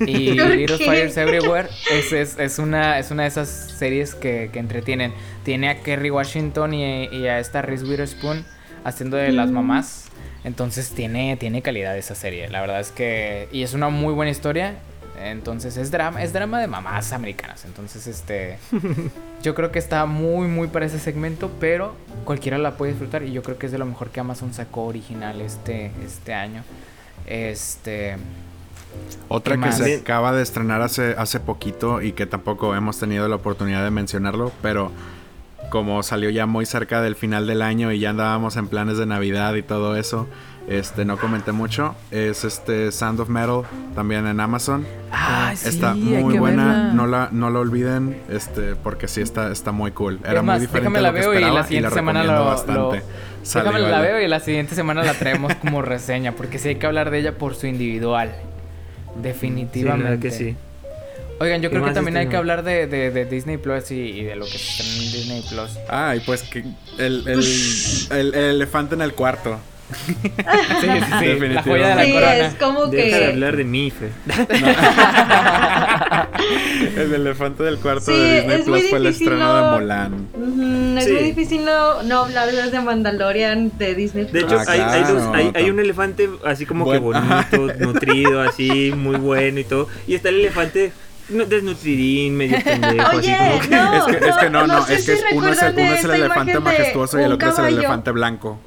[0.00, 0.84] Y ¿Por Little qué?
[0.84, 5.12] Fires Everywhere es, es, es una, es una de esas series que, que entretienen.
[5.44, 8.44] Tiene a Kerry Washington y, y a esta Reese Witherspoon
[8.84, 9.54] haciendo de las Mm.
[9.54, 10.07] mamás.
[10.44, 12.48] Entonces tiene, tiene calidad esa serie.
[12.48, 13.48] La verdad es que...
[13.52, 14.76] Y es una muy buena historia.
[15.20, 17.64] Entonces es drama, es drama de mamás americanas.
[17.64, 18.58] Entonces, este.
[19.42, 21.50] yo creo que está muy, muy para ese segmento.
[21.60, 23.22] Pero cualquiera la puede disfrutar.
[23.22, 26.62] Y yo creo que es de lo mejor que Amazon sacó original este, este año.
[27.26, 28.16] Este.
[29.28, 33.28] Otra ¿Qué que se acaba de estrenar hace, hace poquito y que tampoco hemos tenido
[33.28, 34.90] la oportunidad de mencionarlo, pero
[35.70, 39.06] como salió ya muy cerca del final del año y ya andábamos en planes de
[39.06, 40.28] Navidad y todo eso,
[40.68, 41.94] este no comenté mucho.
[42.10, 43.62] Es este Sound of Metal,
[43.94, 44.86] también en Amazon.
[45.10, 46.92] Ay, sí, está muy buena, verla.
[46.92, 50.20] no la, no la olviden, este, porque sí está, está muy cool.
[50.24, 54.40] Era Es más, muy diferente la veo y la siguiente semana la veo y la
[54.40, 56.32] siguiente semana la traemos como reseña.
[56.32, 58.32] Porque sí hay que hablar de ella por su individual.
[58.34, 60.20] Sí, Definitivamente.
[60.20, 60.56] que sí.
[61.40, 63.94] Oigan, yo ¿Qué creo que también hay que hablar de, de- de Disney Plus y,
[64.00, 65.70] y de lo que se en Disney Plus.
[65.88, 66.64] Ah, y pues que
[66.98, 67.38] el, el,
[68.10, 69.58] el- el elefante en el cuarto.
[69.88, 70.04] Sí,
[70.86, 71.48] sí, sí.
[71.48, 72.36] La joya de la Sí, corona.
[72.36, 73.26] es como Deja de que.
[73.32, 74.10] hablar de mí, Fer.
[76.96, 79.72] El elefante del cuarto Sí, de Disney es Plus fue el estreno ¿no?
[79.72, 80.28] de Mulan.
[80.34, 81.12] Ujú, es Sí.
[81.12, 84.24] muy difícil no, no hablar desde Mandalorian de Disney.
[84.24, 84.44] De Plus.
[84.44, 88.40] hecho, Ah, hay, hay, claro, dos- hay- hay un elefante así como que bonito, nutrido,
[88.42, 89.88] así, muy bueno y todo.
[90.06, 93.68] Y está el elefante no, desnutridín, medio pendejo, Oye, así como que...
[93.68, 95.92] no, es, que, es que no, no, sé es que si uno es el, uno
[95.94, 97.78] es el elefante majestuoso y el otro es el caballo.
[97.78, 98.58] elefante blanco.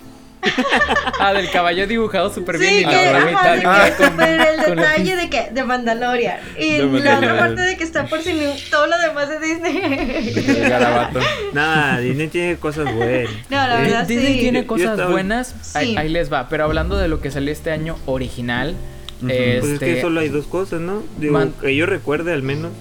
[1.20, 2.74] Ah, del caballo dibujado súper bien.
[2.74, 5.64] Sí, y que, la de que con- súper el con la detalle de que de
[5.64, 6.40] Mandalorian.
[6.58, 8.40] Y De la otra parte de que está por sin
[8.72, 10.34] todo lo demás de Disney.
[10.36, 11.20] El garabato.
[11.54, 13.30] Nada, Disney tiene cosas buenas.
[13.52, 14.40] No, la verdad Disney sí.
[14.40, 15.76] tiene cosas estaba- buenas.
[15.76, 15.98] Ahí, Sí.
[15.98, 16.50] ahí les va.
[16.50, 18.76] Pero hablando de lo que salió este año original.
[19.22, 21.04] Este, Pues es que solo hay dos cosas, ¿no?
[21.20, 22.72] Digo, Man- que yo recuerde al menos.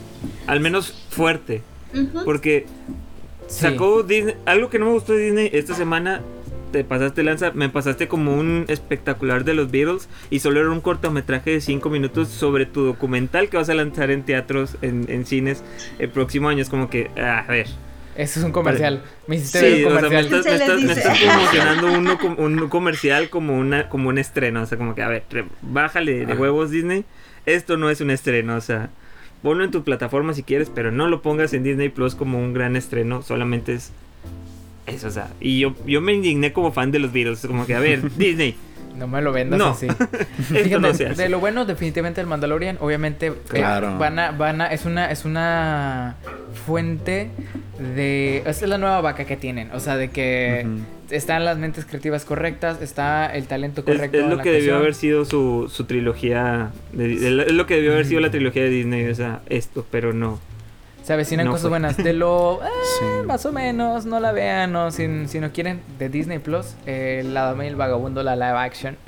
[0.46, 1.62] Al menos fuerte.
[2.24, 2.66] Porque
[3.46, 3.60] sí.
[3.62, 4.34] sacó Disney.
[4.46, 6.20] Algo que no me gustó de Disney esta semana.
[6.72, 10.80] Te pasaste lanza, me pasaste como un espectacular de los Beatles y solo era un
[10.80, 15.26] cortometraje de 5 minutos sobre tu documental que vas a lanzar en teatros, en, en
[15.26, 15.64] cines
[15.98, 16.62] el próximo año.
[16.62, 17.66] Es como que, ah, a ver.
[18.20, 19.02] Eso es un comercial.
[19.26, 20.40] Me hiciste Sí, ver un o sea, me comercial.
[20.40, 24.62] estás, Se me estás- me estás promocionando uno un comercial como una como un estreno.
[24.62, 25.24] O sea, como que, a ver,
[25.62, 27.04] bájale de huevos Disney.
[27.46, 28.90] Esto no es un estreno, o sea,
[29.42, 32.52] ponlo en tu plataforma si quieres, pero no lo pongas en Disney Plus como un
[32.52, 33.22] gran estreno.
[33.22, 33.92] Solamente es
[34.86, 35.30] eso, o sea.
[35.40, 37.46] Y yo, yo me indigné como fan de los Beatles.
[37.46, 38.54] Como que, a ver, Disney,
[39.00, 39.68] No me lo vendas No.
[39.70, 39.88] así.
[40.38, 43.96] Fíjate, no de lo bueno definitivamente el Mandalorian, obviamente eh, Claro.
[43.98, 46.16] van a, van a, es una, es una
[46.66, 47.30] fuente
[47.78, 50.66] de, esa es la nueva vaca que tienen, o sea, de que
[51.10, 54.18] están las mentes creativas correctas, está el talento correcto.
[54.18, 56.70] es lo que debió haber sido su, su trilogía.
[56.92, 57.14] de-
[57.46, 60.38] es lo que debió haber sido la trilogía de Disney, o sea, esto, pero no.
[61.02, 61.70] Se avecinan No cosas fue.
[61.70, 61.96] buenas.
[61.96, 62.68] De lo, eh,
[63.00, 63.26] Sí.
[63.26, 67.22] más o menos, no la vean, no, si, si no quieren, de Disney Plus, eh,
[67.26, 68.96] La Dama y el Vagabundo, la live action.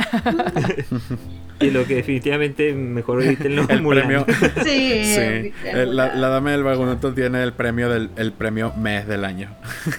[1.60, 3.64] Y lo que definitivamente mejor evítenlo.
[3.68, 4.06] El Mulan.
[4.08, 4.26] premio.
[4.64, 5.52] Sí, Sí.
[5.64, 9.48] El- la, la dama del vagonato tiene el premio del el premio mes del año.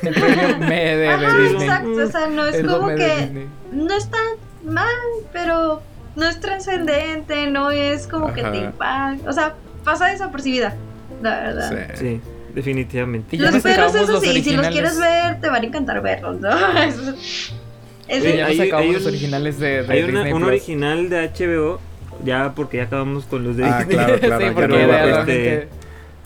[0.02, 1.62] El premio me de, de Ajá, Disney.
[1.64, 4.18] exacto, o sea, no es El como que no está
[4.66, 4.88] mal,
[5.32, 5.82] pero
[6.18, 8.58] no es trascendente, no es como que te Ajá.
[8.58, 9.54] impacta, o sea,
[9.86, 10.76] pasa desapercibida,
[11.24, 11.92] la verdad.
[11.96, 12.00] Sí.
[12.00, 12.22] Sí,
[12.54, 13.38] definitivamente.
[13.38, 14.72] Los perros, eso los sí, si los originales.
[14.72, 16.50] quieres ver, te van a encantar verlos, ¿no?
[18.10, 20.48] Sí, ya Hay- los un- originales de, de Hay una- Disney un Plus.
[20.50, 21.80] original de HBO,
[22.24, 23.96] ya porque ya acabamos con los de Ah, Disney.
[23.96, 24.38] claro, claro.
[24.40, 25.68] sí, ya no de- realmente-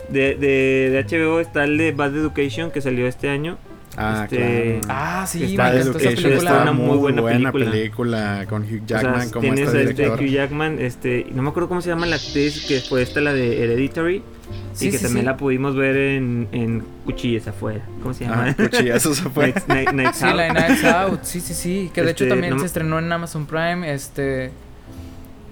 [0.09, 3.57] De, de, de HBO está el de Bad Education que salió este año.
[3.99, 4.87] Ah, Este, claro.
[4.89, 6.35] Ah, sí, Está me encantó esa película.
[6.37, 7.71] está una muy muy buena, buena película.
[7.71, 8.45] película.
[8.47, 10.19] con Hugh o Jackman sea, como tienes este este director.
[10.23, 13.33] Hugh Jackman, este, no me acuerdo cómo se llama la actriz que fue esta la
[13.33, 14.21] de Hereditary
[14.73, 15.25] Sí, y que sí, también sí.
[15.25, 17.81] la pudimos ver en, en Cuchillas afuera.
[18.01, 18.45] ¿Cómo se llama?
[18.49, 19.51] Ah, cuchillazos se fue.
[19.67, 20.35] Nights- Night- Sí, Out.
[20.35, 21.91] la de Nights Out, sí, sí, sí.
[21.93, 23.91] Que de hecho Este, también no se estrenó en Amazon Prime.
[23.91, 24.51] Este.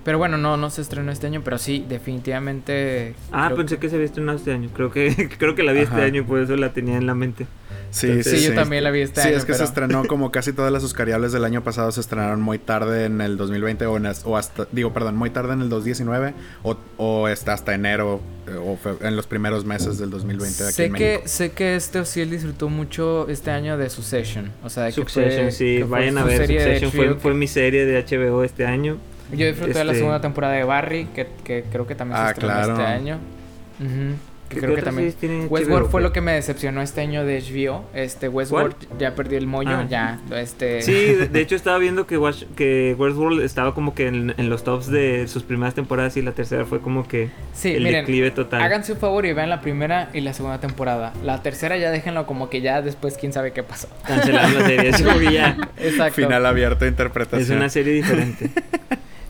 [0.03, 3.15] Pero bueno, no, no se estrenó este año, pero sí, definitivamente.
[3.31, 4.69] Ah, pensé que se había estrenado este año.
[4.73, 7.15] Creo que, creo que la vi este año y por eso la tenía en la
[7.15, 7.47] mente.
[7.91, 10.05] Sí, Sí, sí, yo también la vi este sí, año, es que se pero- estrenó
[10.07, 13.85] como casi todas las Oscariables del año pasado se estrenaron muy tarde en el 2020
[13.85, 16.33] o, en as- o hasta, digo, perdón, muy tarde en el 2019
[16.63, 20.73] o, o está hasta enero eh, o fe- en los primeros meses del 2020 aquí
[20.73, 21.23] sé en que México.
[21.27, 25.43] sé que este Ociel disfrutó mucho este año de Succession, o sea, de que Succession,
[25.45, 26.45] fue- sí, que vayan a ver.
[26.47, 28.97] Succession fue, fue mi serie de HBO este año.
[29.31, 32.23] Yo disfruté de la este- segunda temporada de Barry, que, que creo que también se
[32.25, 32.71] Ah, estrenó claro.
[32.73, 33.19] este año.
[33.79, 34.15] Ujú,
[34.49, 35.13] que ¿Qué creo que también
[35.49, 37.83] Westworld fue lo que me decepcionó este año de HBO.
[37.93, 39.87] Este Westworld ya perdió el mollo, Ah.
[39.89, 44.07] ya este Sí, de, de hecho estaba viendo que, Watch- que Westworld estaba como que
[44.07, 47.71] en, en los tops de sus primeras temporadas y la tercera fue como que Sí,
[47.71, 48.61] el miren, declive total.
[48.61, 51.11] Háganse un favor y vean la primera y la segunda temporada.
[51.23, 53.87] La tercera ya déjenlo como que ya después quién sabe qué pasó.
[54.05, 56.15] Cancelaron la serie, es como que ya Exacto.
[56.21, 57.41] Final abierto de interpretación.
[57.41, 58.49] es una serie diferente.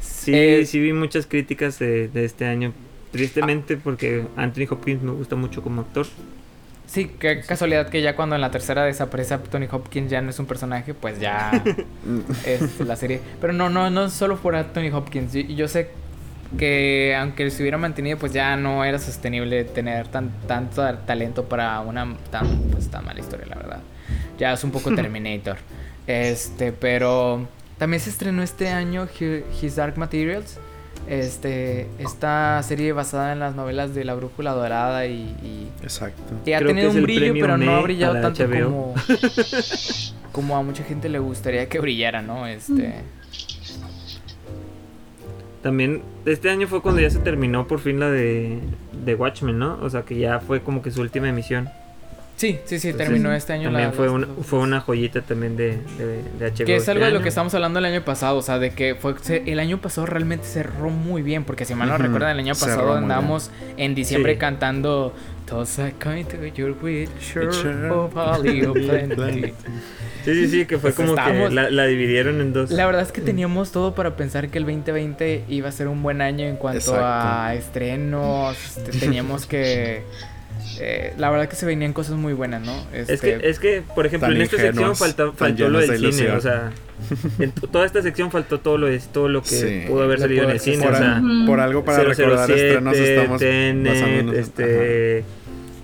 [0.01, 2.73] Sí, Eh, sí vi muchas críticas de, de este año.
[3.17, 6.05] Tristemente porque Anthony Hopkins me gusta mucho como actor.
[6.87, 10.29] Sí, qué casualidad que ya cuando en la tercera desaparece a Tony Hopkins ya no
[10.29, 11.51] es un personaje, pues ya
[12.45, 13.21] es la serie.
[13.41, 15.33] Pero no, no, no solo por Tony Hopkins.
[15.33, 15.89] Yo, yo sé
[16.59, 21.79] que aunque se hubiera mantenido, pues ya no era sostenible tener tan, tanto talento para
[21.81, 23.79] una tan, pues, tan mala historia, la verdad.
[24.37, 25.57] Ya es un poco Terminator.
[26.05, 27.47] Este, pero
[27.79, 30.59] también se estrenó este año Hi- His Dark Materials.
[31.07, 36.33] Este, esta serie basada en las novelas de La Brújula Dorada y- y Exacto.
[36.43, 38.65] que ha Creo tenido un brillo, pero no ha brillado tanto HBO.
[38.65, 38.93] como,
[40.31, 42.47] como a mucha gente le gustaría que brillara, ¿no?
[42.47, 42.95] Este.
[45.61, 48.59] También este año fue cuando ya se terminó por fin la de,
[49.03, 49.79] de Watchmen, ¿no?
[49.81, 51.69] O sea que ya fue como que su última emisión.
[52.37, 55.55] Sí, sí, sí, Entonces, terminó este año También la- fue, una, fue una joyita también
[55.55, 56.65] de, de, de HBO.
[56.65, 57.23] Que es este algo de lo año.
[57.23, 60.05] que estamos hablando el año pasado, o sea, de que fue se- el año pasado
[60.05, 63.51] realmente cerró muy bien, porque si mal no Ujú, recuerdan, el año pasado muy andábamos
[63.77, 64.39] en diciembre Sí.
[64.39, 65.13] cantando
[65.45, 69.15] Toss to your witcher Witcher, of holly of plenty".
[69.15, 69.53] plenty.
[70.25, 72.71] Sí, sí, sí, que fue Pues como estábamos- que la, la dividieron en dos.
[72.71, 76.01] La verdad es que teníamos todo para pensar que el 2020 iba a ser un
[76.01, 77.05] buen año en cuanto Exacto.
[77.05, 78.57] a estrenos.
[78.99, 80.01] teníamos que.
[80.79, 82.73] Eh, la verdad que se venían cosas muy buenas, ¿no?
[82.93, 86.11] Es Este, que, es que, por ejemplo, en esta sección faltó, faltó lo del de
[86.11, 86.71] cine, o sea,
[87.39, 89.83] en toda esta sección faltó todo lo, es- todo lo que Sí.
[89.87, 92.97] pudo haber salido en el cine, Por, o sea, por algo para recordar 007, estrenos
[92.97, 95.23] estamos Tenet, este,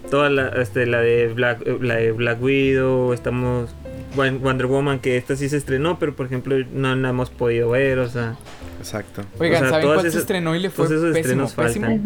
[0.10, 3.74] toda la, este, la de Black, eh, la de Black Widow, estamos
[4.16, 7.70] Won- Wonder Woman que esta sí se estrenó, pero por ejemplo no la hemos podido
[7.70, 8.36] ver, o sea,
[8.80, 9.22] Exacto.
[9.40, 11.14] Oigan, o sea, ¿saben cuál se estrenó y le fue pésimo?
[11.14, 11.48] pésimo?
[11.48, 12.02] faltan.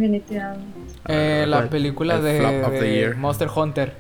[1.07, 1.43] Definitivamente.
[1.43, 1.69] Eh, la ¿Cuál?
[1.69, 3.15] película El de, flop of the de year.
[3.15, 3.93] Monster Hunter.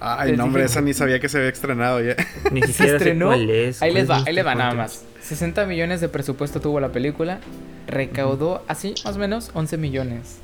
[0.00, 2.16] Ay, Les no, hombre, dije- esa ni sabía que se había estrenado ya.
[2.50, 3.26] ni Se siquiera sé estrenó.
[3.26, 3.80] cuál es.
[3.82, 5.04] Ahí les va, ahí les va nada más.
[5.20, 7.38] 60 millones de presupuesto tuvo la película.
[7.86, 10.38] Recaudó así, más o menos, 11 millones.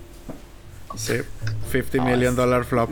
[0.97, 1.15] Sí.
[1.73, 2.91] 50 million dollar flop.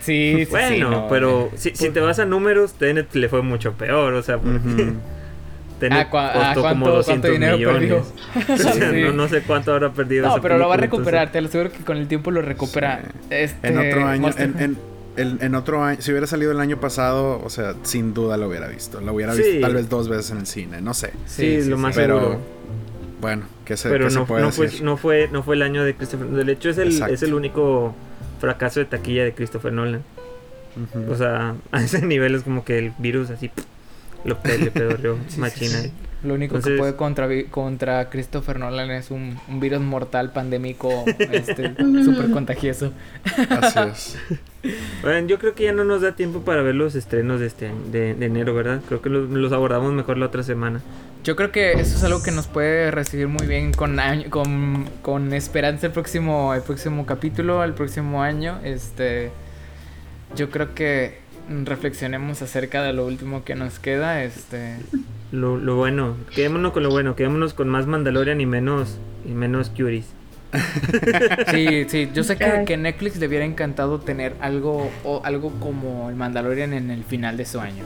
[0.00, 1.56] Sí, sí, sí, Bueno, no, pero eh.
[1.56, 4.92] si, si te vas a números, Tenet le fue mucho peor, o sea, porque.
[5.78, 8.04] Tenet Ah, ah, costó como ¿cuánto- 200 cuánto dinero millones.
[8.34, 8.54] perdió?
[8.54, 9.00] O sea, Sí.
[9.02, 11.48] no, no sé cuánto habrá perdido No, esa pero lo va a recuperar, te lo
[11.48, 13.02] aseguro que con el tiempo lo recupera.
[13.30, 14.78] Este, En otro año, en, en,
[15.16, 18.48] en- en otro año, si hubiera salido el año pasado, o sea, sin duda lo
[18.48, 19.00] hubiera visto.
[19.00, 19.42] Lo hubiera Sí.
[19.42, 21.12] visto tal vez dos veces en el cine, no sé.
[21.26, 22.40] Sí, lo más Pero, seguro.
[23.20, 25.62] bueno, ¿qué se, Pero qué se no, puede no, fue, no, fue, no fue el
[25.62, 26.46] año de Christopher Nolan.
[26.46, 27.14] De hecho, es el, Exacto.
[27.14, 27.94] es el único
[28.40, 30.02] fracaso de taquilla de Christopher Nolan.
[31.10, 33.64] O sea, a ese nivel es como que el virus así pff,
[34.24, 35.82] lo le Sí, sí, machina.
[35.82, 35.92] sí.
[36.24, 41.74] Lo único que puede contra, contra Christopher Nolan es un, un virus mortal pandémico este,
[42.04, 42.92] súper contagioso.
[43.50, 44.18] Así es.
[45.02, 47.68] Bueno, yo creo que ya no nos da tiempo para ver los estrenos de este
[47.68, 48.80] año, de, de enero, ¿verdad?
[48.88, 50.82] Creo que los, los abordamos mejor la otra semana.
[51.22, 54.86] Yo creo que eso es algo que nos puede recibir muy bien con, año- con,
[55.00, 58.58] con esperanza el próximo, el próximo capítulo, el próximo año.
[58.64, 59.30] Este,
[60.34, 61.18] yo creo que
[61.64, 64.22] reflexionemos acerca de lo último que nos queda.
[64.24, 64.76] Este,
[65.32, 69.70] Lo, lo bueno, quedémonos con lo bueno, quedémonos con más Mandalorian y menos, y menos
[69.70, 70.06] Curies.
[71.50, 76.08] sí, sí, yo sé que, que Netflix le hubiera encantado tener algo, o algo como
[76.08, 77.84] el Mandalorian en el final de su año.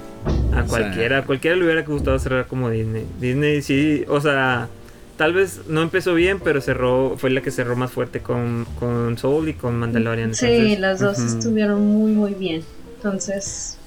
[0.55, 3.05] A O cualquiera, a cualquiera le hubiera gustado cerrar como Disney.
[3.21, 4.69] Disney sí, o sea,
[5.17, 9.19] tal vez no empezó bien, pero cerró, fue la que cerró más fuerte con, con
[9.19, 10.33] Soul y con Mandalorian.
[10.35, 12.63] Sí, entonces- las dos estuvieron muy, muy bien.
[13.03, 13.79] Entonces,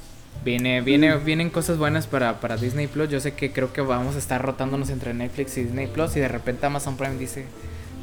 [0.44, 3.10] Viene, viene, vienen cosas buenas para, para Disney Plus.
[3.10, 6.16] Yo sé que creo que vamos a estar rotándonos entre Netflix y Disney Plus.
[6.18, 7.46] Y de repente Amazon Prime dice,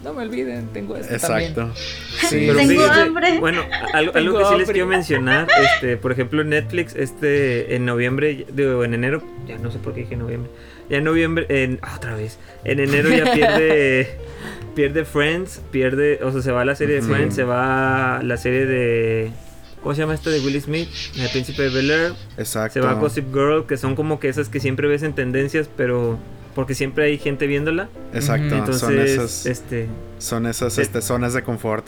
[0.03, 1.53] no me olviden, tengo esto también.
[1.53, 1.73] Exacto.
[2.29, 2.45] Sí.
[2.49, 3.39] Pero Tengo fíjate, hambre.
[3.39, 5.47] Bueno, algo, que sí les quiero mencionar,
[5.77, 10.01] este, por ejemplo, Netflix, este, en noviembre, digo, en enero, ya no sé por qué
[10.01, 10.51] dije noviembre,
[10.91, 14.19] ya en noviembre, en, ah, otra vez, en enero ya pierde,
[14.75, 17.03] pierde Friends, pierde, o sea, se va la serie de.
[17.03, 19.31] Friends, se va la serie de,
[19.83, 20.89] ¿cómo se llama esta de Will Smith?
[21.18, 22.74] El Príncipe de Bel Air, Exacto.
[22.74, 26.18] se va Gossip Girl, que son como que esas que siempre ves en tendencias, pero
[26.55, 28.55] porque siempre hay gente viéndola, Exacto.
[28.55, 29.87] Entonces, son esas, este,
[30.18, 31.87] son esas este, zonas de confort.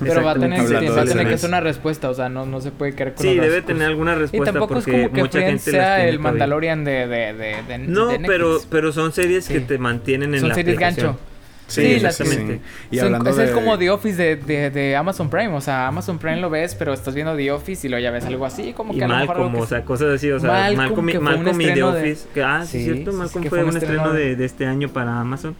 [0.00, 1.40] Pero va a tener, va a de tener que series.
[1.40, 4.12] ser una respuesta, o sea, no, no se puede quedar con Sí, debe tener alguna
[4.12, 6.18] Y respuesta tampoco es porque como que mucha gente sea el.
[6.20, 10.40] Mandalorian de, de, de, de- No, de pero, pero son series que te mantienen en
[10.40, 11.18] Son la series gancho.
[11.68, 12.22] Sí, Sí, las- sí.
[12.24, 12.60] exactamente.
[12.90, 13.46] Y hablando ese de...
[13.48, 15.48] es como The Office de, de, de Amazon Prime.
[15.54, 18.24] O sea, Amazon Prime lo ves, pero estás viendo The Office y luego ya ves
[18.24, 18.72] algo así.
[18.72, 20.40] Como Y que a lo mejor algo Malcolm, que o se- sea, cosas así, o
[20.40, 22.28] sea, Malcolm, Malcolm, y- Malcolm y The de- Office.
[22.34, 24.88] Que, ah, sí, Sí, cierto, Malcolm fue, fue un un estreno de, de este año
[24.88, 25.54] para Amazon.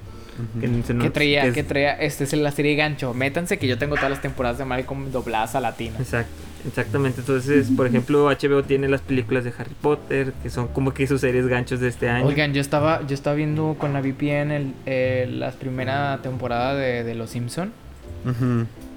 [0.60, 3.12] Que nos- que traía, que que es- traía, este es la serie gancho.
[3.12, 5.96] Métanse que yo tengo todas las temporadas de Malcolm dobladas a latino.
[5.98, 6.30] Exacto,
[6.66, 7.20] exactamente.
[7.20, 11.20] Entonces, por ejemplo, HBO tiene las películas de Harry Potter, que son como que sus
[11.20, 12.26] series ganchos de este año.
[12.26, 17.04] Oigan, yo estaba, yo estaba viendo con la VPN el, el- la primera temporada de,
[17.04, 17.72] de Los Simpson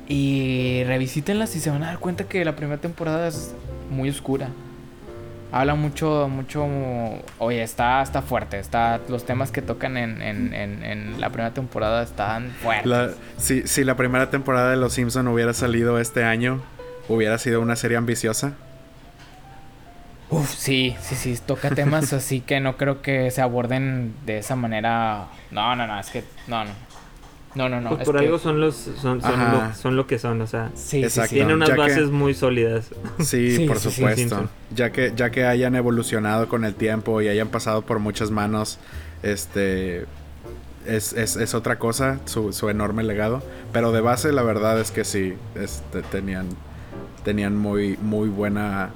[0.08, 3.54] y revisítenlas y se van a dar cuenta que la primera temporada es
[3.90, 4.50] muy oscura.
[5.54, 6.66] Habla mucho, mucho,
[7.38, 11.54] oye, está, está fuerte, está, los temas que tocan en, en, en, en la primera
[11.54, 12.86] temporada están fuertes.
[12.88, 16.62] La- si, si la primera temporada de Los Simpson hubiera salido este año,
[17.10, 18.54] hubiera sido una serie ambiciosa.
[20.30, 24.56] Uf, sí, sí, sí, toca temas así que no creo que se aborden de esa
[24.56, 25.28] manera.
[25.52, 26.72] No, no, no, es que, no, no.
[27.54, 27.90] No, no, no.
[27.90, 30.48] pues es por que- algo son los son, son, lo, son lo que son, o
[30.48, 31.32] sea, Sí, sí, Exacto.
[31.32, 31.36] sí.
[31.36, 32.86] tiene unas ya que- bases muy sólidas.
[33.20, 34.50] Sí, Sí, por sí, sí, supuesto.
[34.74, 38.80] Ya que ya que hayan evolucionado con el tiempo y hayan pasado por muchas manos,
[39.22, 40.06] este
[40.88, 43.44] es, es, es otra cosa, su, su enorme legado.
[43.74, 46.48] Pero de base la verdad es que sí, este, tenían
[47.24, 48.90] tenían muy muy buena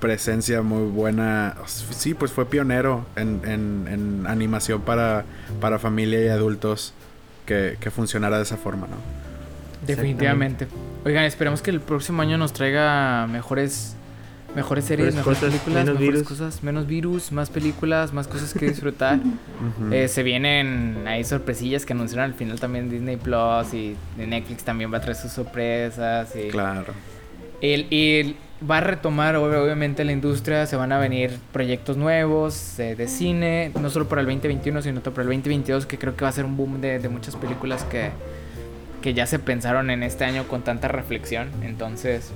[0.00, 1.56] presencia, muy buena.
[1.66, 5.24] Sí, pues fue pionero en, en, en animación para,
[5.60, 6.92] para familia y adultos
[7.46, 8.96] que, que funcionara de esa forma, ¿no?
[9.86, 10.68] Definitivamente.
[11.04, 13.94] Oigan, esperemos que el próximo año nos traiga mejores
[14.54, 16.28] mejores series, Mejores mejores cosas, películas, menos mejores virus.
[16.28, 19.18] cosas, menos virus, más películas, más cosas que disfrutar.
[19.92, 24.92] Eh, se vienen ahí sorpresillas que anunciaron al final también Disney Plus y Netflix también
[24.92, 26.92] va a traer sus sorpresas y Claro.
[27.60, 28.36] El, y
[28.68, 33.08] va a retomar ob- obviamente la industria, se van a venir proyectos nuevos eh, de
[33.08, 36.32] cine, no solo para el 2021, sino para el 2022, que creo que va a
[36.32, 38.10] ser un boom de, de muchas películas que,
[39.02, 41.48] que ya se pensaron en este año con tanta reflexión.
[41.62, 42.30] Entonces,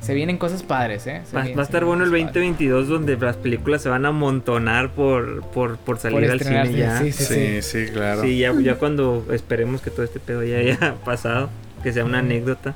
[0.00, 1.22] se vienen cosas padres, ¿eh?
[1.28, 2.34] Se Va, vienen- va a estar bueno el cosas padres.
[2.34, 6.98] 2022 donde las películas se van a amontonar por, por, por salir al cine ya.
[7.00, 7.62] sí, Sí, sí.
[7.62, 8.22] sí, claro.
[8.22, 11.48] Sí, ya, ya cuando esperemos que todo este pedo ya haya pasado,
[11.82, 12.74] que sea una anécdota.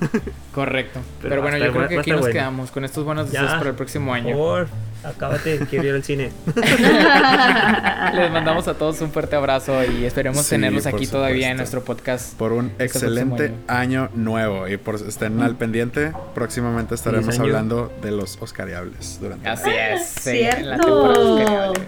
[0.54, 1.00] Correcto.
[1.22, 2.32] Pero bueno, yo creo que aquí nos bueno.
[2.32, 4.28] quedamos con estos buenos deseos para el próximo Por año.
[4.30, 4.68] favor,
[5.04, 6.32] acábate, quiero ir al cine.
[8.14, 11.56] Les mandamos a todos un fuerte abrazo y esperemos Sí, tenerlos por aquí todavía en
[11.58, 12.34] nuestro podcast.
[12.36, 14.08] por un Este excelente año.
[14.14, 14.66] nuevo.
[14.68, 19.96] Y por estén al pendiente, próximamente estaremos hablando de los Oscariables durante el Así año.
[19.96, 20.06] es.
[20.06, 20.58] sí, Cierto.
[20.60, 21.80] en la temporada oscariable.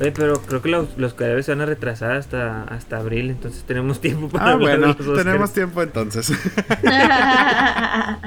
[0.00, 3.64] Oye, pero creo que los, los cadáveres se van a retrasar hasta, hasta abril, entonces
[3.64, 6.32] tenemos tiempo para Ah, bueno, tenemos tiempo entonces.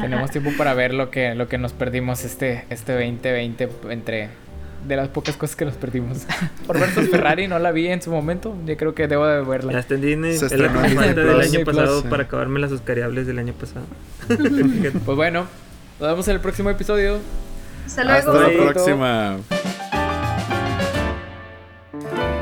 [0.02, 4.30] Tenemos tiempo para ver lo que, lo que nos perdimos este, este 2020 entre
[4.88, 6.26] de las pocas cosas que nos perdimos.
[6.68, 8.56] Por versus Ferrari no la vi en su momento.
[8.66, 9.78] Yo creo que debo de verla.
[9.80, 11.54] está en Disney, Se es la que en Disney falta del Plus.
[11.54, 13.86] año pasado Plus, para acabarme las Oscariables del año pasado.
[15.06, 15.46] Pues bueno,
[16.00, 17.20] nos vemos en el próximo episodio.
[17.86, 18.32] Hasta luego.
[18.32, 19.69] Hasta la
[22.02, 22.10] Pronto.
[22.16, 22.39] próxima.